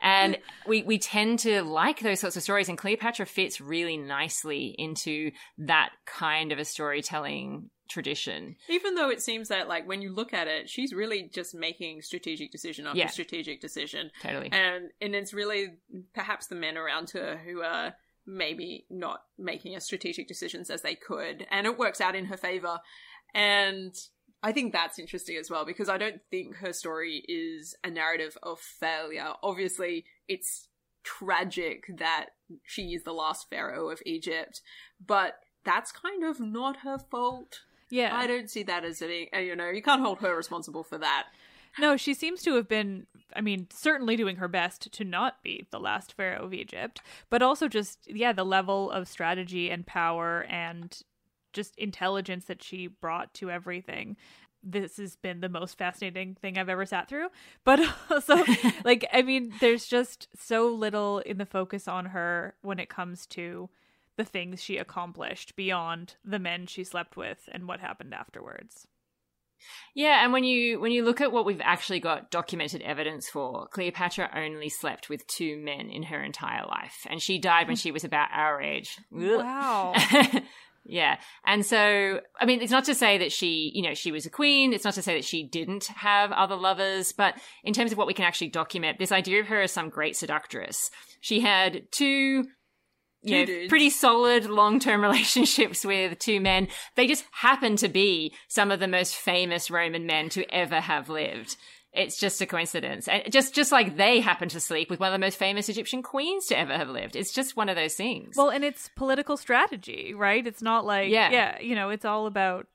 [0.00, 4.74] And we, we tend to like those sorts of stories, and Cleopatra fits really nicely
[4.78, 8.56] into that kind of a storytelling tradition.
[8.68, 12.02] Even though it seems that like when you look at it, she's really just making
[12.02, 13.06] strategic decision after yeah.
[13.06, 14.10] strategic decision.
[14.22, 14.50] Totally.
[14.52, 15.74] And and it's really
[16.14, 17.94] perhaps the men around her who are
[18.26, 21.46] maybe not making as strategic decisions as they could.
[21.50, 22.80] And it works out in her favor.
[23.34, 23.94] And
[24.42, 28.36] I think that's interesting as well because I don't think her story is a narrative
[28.42, 29.32] of failure.
[29.42, 30.68] Obviously, it's
[31.02, 32.26] tragic that
[32.64, 34.60] she is the last pharaoh of Egypt,
[35.04, 37.62] but that's kind of not her fault.
[37.90, 38.14] Yeah.
[38.14, 41.26] I don't see that as any, you know, you can't hold her responsible for that.
[41.78, 45.66] No, she seems to have been, I mean, certainly doing her best to not be
[45.70, 50.46] the last pharaoh of Egypt, but also just, yeah, the level of strategy and power
[50.48, 51.02] and
[51.56, 54.16] just intelligence that she brought to everything.
[54.62, 57.28] This has been the most fascinating thing I've ever sat through.
[57.64, 57.80] But
[58.10, 58.44] also,
[58.84, 63.26] like, I mean, there's just so little in the focus on her when it comes
[63.28, 63.68] to
[64.16, 68.86] the things she accomplished beyond the men she slept with and what happened afterwards.
[69.94, 73.66] Yeah, and when you when you look at what we've actually got documented evidence for,
[73.68, 77.90] Cleopatra only slept with two men in her entire life, and she died when she
[77.90, 78.98] was about our age.
[79.10, 79.94] Wow.
[80.88, 84.26] Yeah, and so I mean, it's not to say that she, you know, she was
[84.26, 84.72] a queen.
[84.72, 87.34] It's not to say that she didn't have other lovers, but
[87.64, 90.16] in terms of what we can actually document, this idea of her as some great
[90.16, 92.44] seductress, she had two
[93.22, 93.68] you know, dudes.
[93.68, 96.68] pretty solid long-term relationships with two men.
[96.94, 101.08] They just happen to be some of the most famous Roman men to ever have
[101.08, 101.56] lived.
[101.96, 103.08] It's just a coincidence.
[103.08, 106.02] And just just like they happen to sleep with one of the most famous Egyptian
[106.02, 107.16] queens to ever have lived.
[107.16, 108.34] It's just one of those things.
[108.36, 110.46] Well, and it's political strategy, right?
[110.46, 111.30] It's not like Yeah.
[111.30, 112.66] yeah, you know, it's all about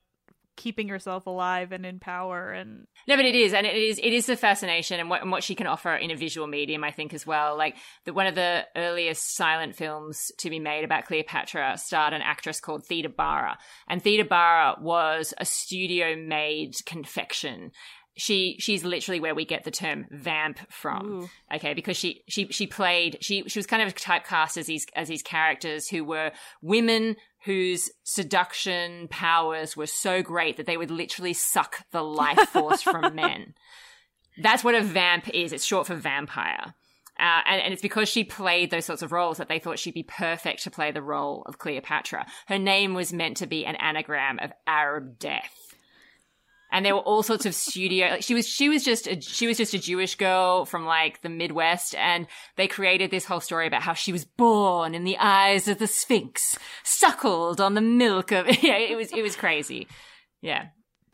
[0.54, 4.12] keeping yourself alive and in power and No, but it is, and it is it
[4.12, 6.90] is the fascination and what and what she can offer in a visual medium, I
[6.90, 7.56] think, as well.
[7.56, 12.22] Like the, one of the earliest silent films to be made about Cleopatra starred an
[12.22, 13.58] actress called Theda Bara,
[13.88, 17.72] and Theda Bara was a studio made confection.
[18.16, 21.06] She she's literally where we get the term vamp from.
[21.06, 21.30] Ooh.
[21.54, 25.08] Okay, because she she she played she she was kind of typecast as these as
[25.08, 31.32] these characters who were women whose seduction powers were so great that they would literally
[31.32, 33.54] suck the life force from men.
[34.40, 35.52] That's what a vamp is.
[35.52, 36.74] It's short for vampire.
[37.18, 39.94] Uh, and, and it's because she played those sorts of roles that they thought she'd
[39.94, 42.26] be perfect to play the role of Cleopatra.
[42.46, 45.71] Her name was meant to be an anagram of Arab death.
[46.72, 48.08] And there were all sorts of studio.
[48.08, 51.20] Like she was, she was just, a, she was just a Jewish girl from like
[51.20, 55.18] the Midwest, and they created this whole story about how she was born in the
[55.18, 58.46] eyes of the Sphinx, suckled on the milk of.
[58.62, 59.86] Yeah, it was, it was crazy.
[60.40, 60.66] Yeah,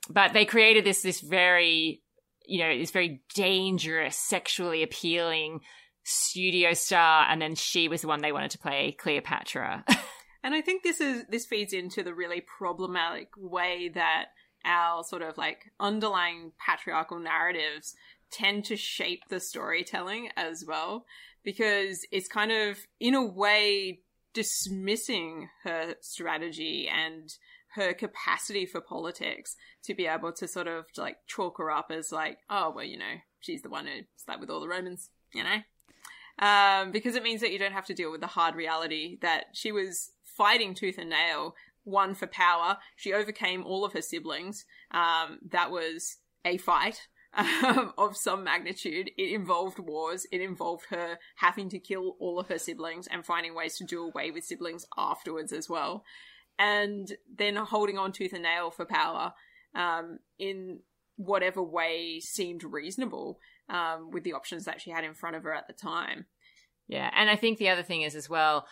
[0.09, 2.03] but they created this, this very,
[2.47, 5.61] you know, this very dangerous, sexually appealing
[6.05, 9.85] studio star, and then she was the one they wanted to play Cleopatra.
[10.43, 14.27] And I think this is this feeds into the really problematic way that
[14.65, 17.95] our sort of like underlying patriarchal narratives
[18.31, 21.07] tend to shape the storytelling as well
[21.43, 24.01] because it's kind of in a way
[24.35, 27.35] dismissing her strategy and
[27.75, 32.13] her capacity for politics to be able to sort of like chalk her up as
[32.13, 33.05] like oh well you know
[33.41, 35.59] she's the one who slept with all the romans you know?
[36.41, 39.47] Um, because it means that you don't have to deal with the hard reality that
[39.53, 41.55] she was fighting tooth and nail,
[41.89, 42.78] one for power.
[42.97, 44.64] She overcame all of her siblings.
[44.91, 49.11] Um, that was a fight um, of some magnitude.
[49.16, 50.26] It involved wars.
[50.30, 54.05] It involved her having to kill all of her siblings and finding ways to do
[54.05, 56.05] away with siblings afterwards as well.
[56.59, 59.32] And then holding on tooth and nail for power
[59.74, 60.80] um, in
[61.16, 65.55] whatever way seemed reasonable um, with the options that she had in front of her
[65.55, 66.26] at the time.
[66.89, 68.66] Yeah, and I think the other thing is as well,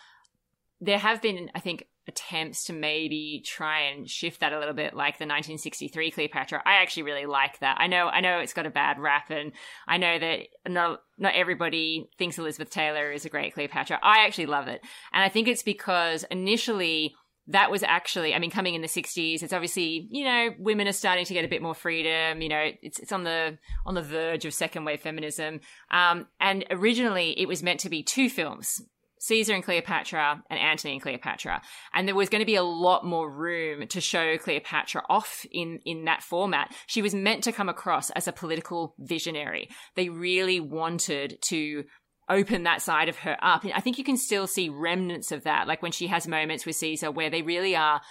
[0.81, 4.93] there have been, I think, attempts to maybe try and shift that a little bit,
[4.93, 6.61] like the 1963 Cleopatra.
[6.65, 7.77] I actually really like that.
[7.79, 9.51] I know, I know it's got a bad rap, and
[9.87, 13.99] I know that not not everybody thinks Elizabeth Taylor is a great Cleopatra.
[14.01, 14.81] I actually love it,
[15.13, 17.15] and I think it's because initially
[17.49, 20.93] that was actually, I mean, coming in the 60s, it's obviously, you know, women are
[20.93, 22.41] starting to get a bit more freedom.
[22.41, 25.61] You know, it's, it's on the, on the verge of second wave feminism.
[25.89, 28.81] Um, and originally it was meant to be two films.
[29.19, 31.61] Caesar and Cleopatra and Antony and Cleopatra.
[31.93, 35.79] And there was going to be a lot more room to show Cleopatra off in,
[35.85, 36.73] in that format.
[36.87, 39.69] She was meant to come across as a political visionary.
[39.95, 41.85] They really wanted to
[42.29, 43.63] open that side of her up.
[43.63, 46.65] And I think you can still see remnants of that, like when she has moments
[46.65, 48.01] with Caesar where they really are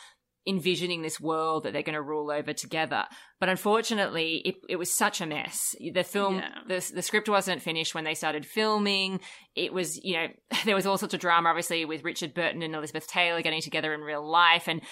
[0.47, 3.05] envisioning this world that they're going to rule over together.
[3.41, 5.75] But unfortunately, it, it was such a mess.
[5.93, 6.49] The film, Yeah.
[6.69, 9.21] the, the script wasn't finished when they started filming.
[9.55, 10.27] It was, you know,
[10.65, 13.93] there was all sorts of drama, obviously, with Richard Burton and Elizabeth Taylor getting together
[13.93, 14.69] in real life.
[14.69, 14.83] And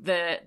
[0.00, 0.38] the,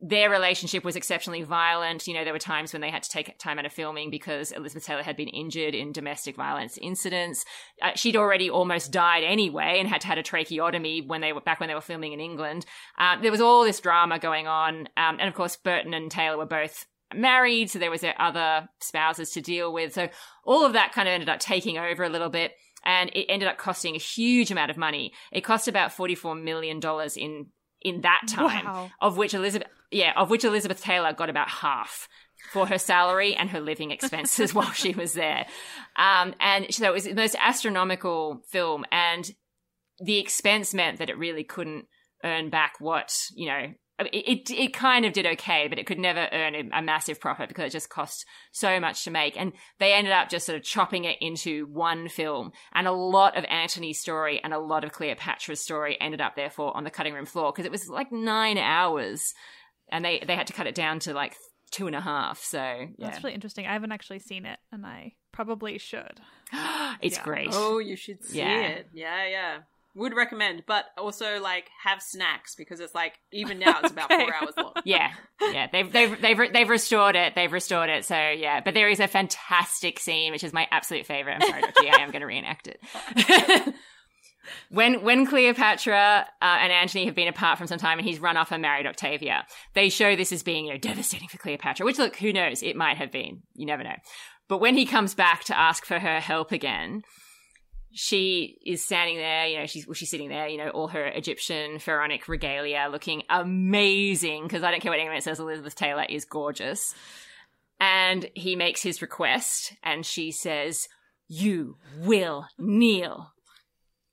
[0.00, 2.06] their relationship was exceptionally violent.
[2.06, 4.52] You know, there were times when they had to take time out of filming because
[4.52, 7.44] Elizabeth Taylor had been injured in domestic violence incidents.
[7.82, 11.58] Uh, she'd already almost died anyway and had had a tracheotomy when they were back
[11.58, 12.64] when they were filming in England.
[12.96, 16.38] Um, there was all this drama going on, um, and of course, Burton and Taylor
[16.38, 19.94] were both married, so there was their other spouses to deal with.
[19.94, 20.08] So
[20.44, 22.52] all of that kind of ended up taking over a little bit.
[22.84, 25.12] And it ended up costing a huge amount of money.
[25.32, 27.46] It cost about forty-four million dollars in
[27.82, 28.90] in that time, Wow.
[29.00, 32.08] of which Elizabeth, yeah, of which Elizabeth Taylor got about half
[32.52, 35.46] for her salary and her living expenses while she was there.
[35.96, 39.30] Um, and so it was the most astronomical film, and
[40.00, 41.86] the expense meant that it really couldn't
[42.24, 43.72] earn back what you know.
[44.00, 47.20] It, it it kind of did okay, but it could never earn a, a massive
[47.20, 49.36] profit because it just cost so much to make.
[49.36, 52.52] And they ended up just sort of chopping it into one film.
[52.72, 56.76] And a lot of Antony's story and a lot of Cleopatra's story ended up therefore
[56.76, 59.34] on the cutting room floor because it was like nine hours,
[59.90, 61.34] and they they had to cut it down to like
[61.70, 62.42] two and a half.
[62.42, 63.66] So yeah, That's really interesting.
[63.66, 66.20] I haven't actually seen it, and I probably should.
[67.02, 67.24] it's Yeah.
[67.24, 67.50] great.
[67.52, 68.60] Oh, you should see Yeah.
[68.60, 68.88] it.
[68.92, 69.58] Yeah, yeah.
[69.94, 74.24] Would recommend, but also like have snacks because it's like even now it's about Okay.
[74.24, 74.72] four hours long.
[74.84, 75.66] yeah, yeah.
[75.72, 77.34] They've they've they've they've restored it.
[77.34, 78.04] They've restored it.
[78.04, 81.38] So yeah, but there is a fantastic scene, which is my absolute favorite.
[81.40, 82.80] I'm sorry, Richie, I am going to reenact it.
[84.70, 88.36] when when Cleopatra uh, and Antony have been apart from some time and he's run
[88.36, 91.84] off and married Octavia, they show this as being you know devastating for Cleopatra.
[91.84, 92.62] Which look, who knows?
[92.62, 93.42] It might have been.
[93.54, 93.96] You never know.
[94.48, 97.02] But when he comes back to ask for her help again,
[97.92, 101.06] she is standing there, you know, she's well, she's sitting there, you know, all her
[101.06, 106.24] Egyptian pharaonic regalia looking amazing because I don't care what anyone says, Elizabeth Taylor is
[106.24, 106.94] gorgeous.
[107.80, 110.88] And he makes his request, and she says,
[111.28, 113.32] You will kneel.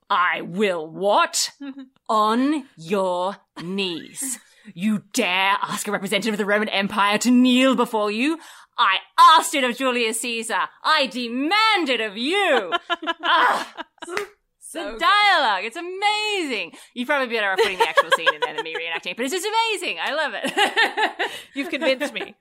[0.09, 1.51] I will what?
[2.09, 4.39] On your knees.
[4.73, 8.39] You dare ask a representative of the Roman Empire to kneel before you?
[8.77, 10.59] I asked it of Julius Caesar.
[10.83, 12.73] I demand it of you.
[13.23, 13.73] ah,
[14.73, 15.63] the dialogue.
[15.63, 16.73] It's amazing.
[16.93, 19.17] You'd probably be better off putting the actual scene in there than me reenacting it,
[19.17, 19.97] but it's just amazing.
[20.01, 21.31] I love it.
[21.53, 22.35] You've convinced me.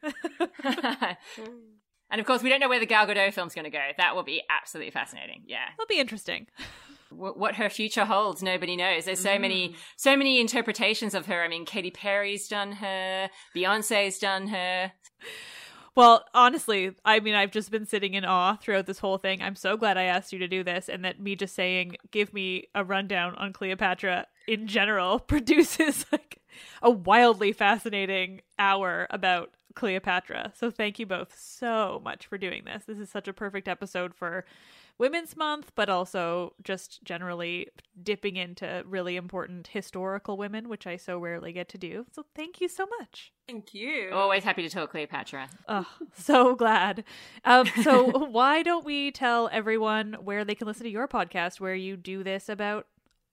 [2.10, 3.78] and of course, we don't know where the Gal Gadot film's going to go.
[3.98, 5.44] That will be absolutely fascinating.
[5.46, 5.66] Yeah.
[5.78, 6.48] it'll be interesting.
[7.16, 9.04] What her future holds, nobody knows.
[9.04, 9.40] There's so mm.
[9.40, 11.42] many, so many interpretations of her.
[11.42, 14.92] I mean, Katy Perry's done her, Beyonce's done her.
[15.96, 19.40] Well, honestly, I mean, I've just been sitting in awe throughout this whole thing.
[19.40, 22.34] I'm so glad I asked you to do this, and that me just saying, give
[22.34, 26.40] me a rundown on Cleopatra in general produces like
[26.82, 30.52] a wildly fascinating hour about Cleopatra.
[30.56, 32.84] So thank you both so much for doing this.
[32.84, 34.44] This is such a perfect episode for
[34.96, 37.68] Women's Month, but also just generally
[38.00, 42.06] dipping into really important historical women, which I so rarely get to do.
[42.12, 43.32] So thank you so much.
[43.48, 44.10] Thank you.
[44.12, 45.48] Always happy to talk Cleopatra.
[45.68, 47.04] Oh, so glad.
[47.44, 51.74] Um, so why don't we tell everyone where they can listen to your podcast where
[51.74, 52.86] you do this about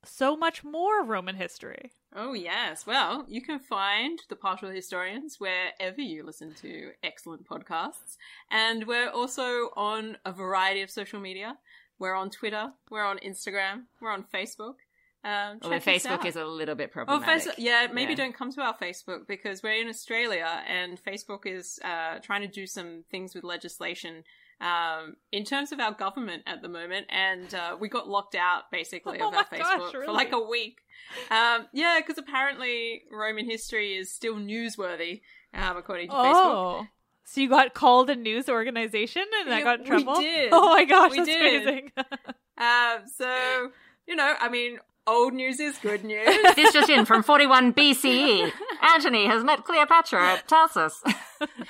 [0.04, 1.92] so much more Roman history?
[2.14, 2.86] Oh, yes.
[2.86, 8.18] Well, you can find The Partial Historians wherever you listen to excellent podcasts.
[8.50, 11.58] And we're also on a variety of social media.
[12.00, 14.76] We're on Twitter, we're on Instagram, we're on Facebook.
[15.24, 17.48] Um, Although Facebook is a little bit oh, problematic.
[17.50, 18.18] Oh, yeah, maybe yeah.
[18.18, 22.48] don't come to our Facebook because we're in Australia and Facebook is uh, trying to
[22.48, 24.24] do some things with legislation
[24.62, 28.72] um, in terms of our government at the moment, and uh, we got locked out
[28.72, 30.06] basically oh of our Facebook gosh, really?
[30.06, 30.78] for like a week.
[31.30, 35.22] Um, yeah, because apparently Roman history is still newsworthy,
[35.54, 36.18] um, according to oh.
[36.18, 36.88] Facebook.
[37.26, 40.18] So you got called a news organization and yeah, I got in trouble?
[40.18, 40.50] We did.
[40.54, 41.62] Oh my gosh, we that's did.
[41.62, 41.92] amazing.
[42.58, 43.72] um, so,
[44.06, 46.28] you know, I mean, Old news is good news.
[46.56, 48.52] this just in from 41 BCE.
[48.94, 51.02] Antony has met Cleopatra at Tarsus.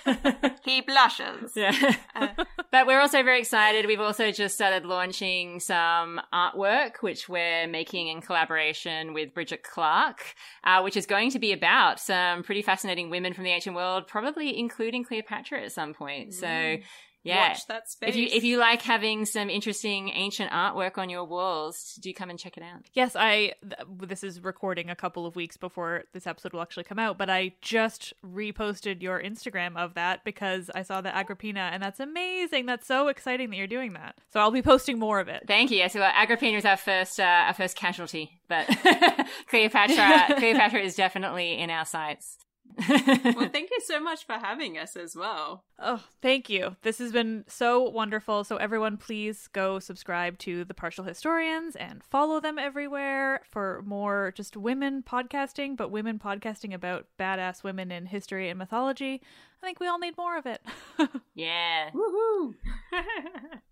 [0.65, 1.51] he blushes.
[1.55, 1.95] Yeah.
[2.15, 2.27] Uh,
[2.71, 3.85] but we're also very excited.
[3.85, 10.35] We've also just started launching some artwork, which we're making in collaboration with Bridget Clark,
[10.63, 14.07] uh, which is going to be about some pretty fascinating women from the ancient world,
[14.07, 16.29] probably including Cleopatra at some point.
[16.29, 16.33] Mm.
[16.33, 16.83] So
[17.23, 17.49] yeah.
[17.49, 18.09] watch that space.
[18.09, 22.29] If you if you like having some interesting ancient artwork on your walls, do come
[22.29, 22.89] and check it out.
[22.93, 26.85] Yes, I th- this is recording a couple of weeks before this episode will actually
[26.85, 31.69] come out, but I just reposted your Instagram of that because I saw the Agrippina
[31.71, 32.65] and that's amazing.
[32.65, 34.15] That's so exciting that you're doing that.
[34.29, 35.43] So I'll be posting more of it.
[35.47, 35.77] Thank you.
[35.77, 38.67] Yeah, so uh, Agrippina is our first uh, our first casualty, but
[39.47, 42.37] Cleopatra Cleopatra is definitely in our sights.
[42.77, 45.63] Well, thank you so much for having us as well.
[45.79, 46.75] Oh, thank you.
[46.81, 48.43] This has been so wonderful.
[48.43, 54.33] So, everyone, please go subscribe to The Partial Historians and follow them everywhere for more
[54.35, 59.21] just women podcasting, but women podcasting about badass women in history and mythology.
[59.61, 60.61] I think we all need more of it.
[61.35, 61.91] yeah.
[61.91, 62.55] Woohoo!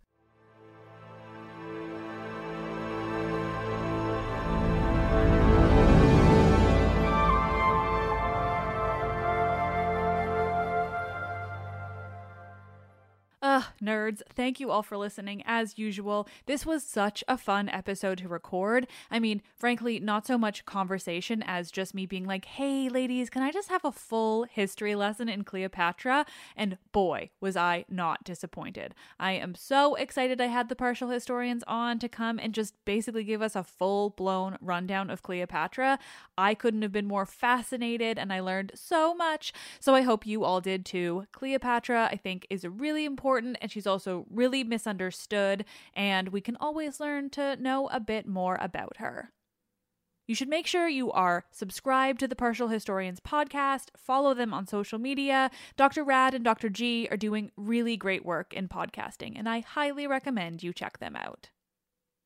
[13.42, 15.42] Ugh, nerds, thank you all for listening.
[15.46, 18.86] As usual, this was such a fun episode to record.
[19.10, 23.42] I mean, frankly, not so much conversation as just me being like, hey, ladies, can
[23.42, 26.26] I just have a full history lesson in Cleopatra?
[26.58, 28.94] And boy, was I not disappointed.
[29.18, 33.24] I am so excited I had the partial historians on to come and just basically
[33.24, 35.98] give us a full blown rundown of Cleopatra.
[36.38, 39.54] I couldn't have been more fascinated and I learned so much.
[39.80, 41.26] So I hope you all did too.
[41.32, 46.42] Cleopatra, I think, is a really important important and she's also really misunderstood, and we
[46.42, 49.32] can always learn to know a bit more about her.
[50.28, 54.66] You should make sure you are subscribed to the Partial Historians podcast, follow them on
[54.66, 55.52] social media.
[55.78, 56.04] Dr.
[56.04, 56.70] Rad and Dr.
[56.70, 61.16] G are doing really great work in podcasting, and I highly recommend you check them
[61.16, 61.50] out.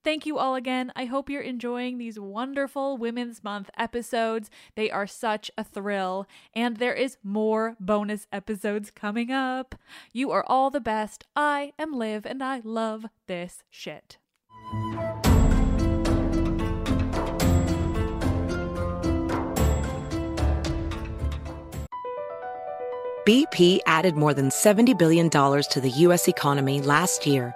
[0.03, 0.91] Thank you all again.
[0.97, 4.49] I hope you're enjoying these wonderful Women's Month episodes.
[4.75, 9.75] They are such a thrill, and there is more bonus episodes coming up.
[10.11, 11.23] You are all the best.
[11.37, 14.17] I am Liv, and I love this shit.
[23.25, 26.27] BP added more than $70 billion to the U.S.
[26.27, 27.55] economy last year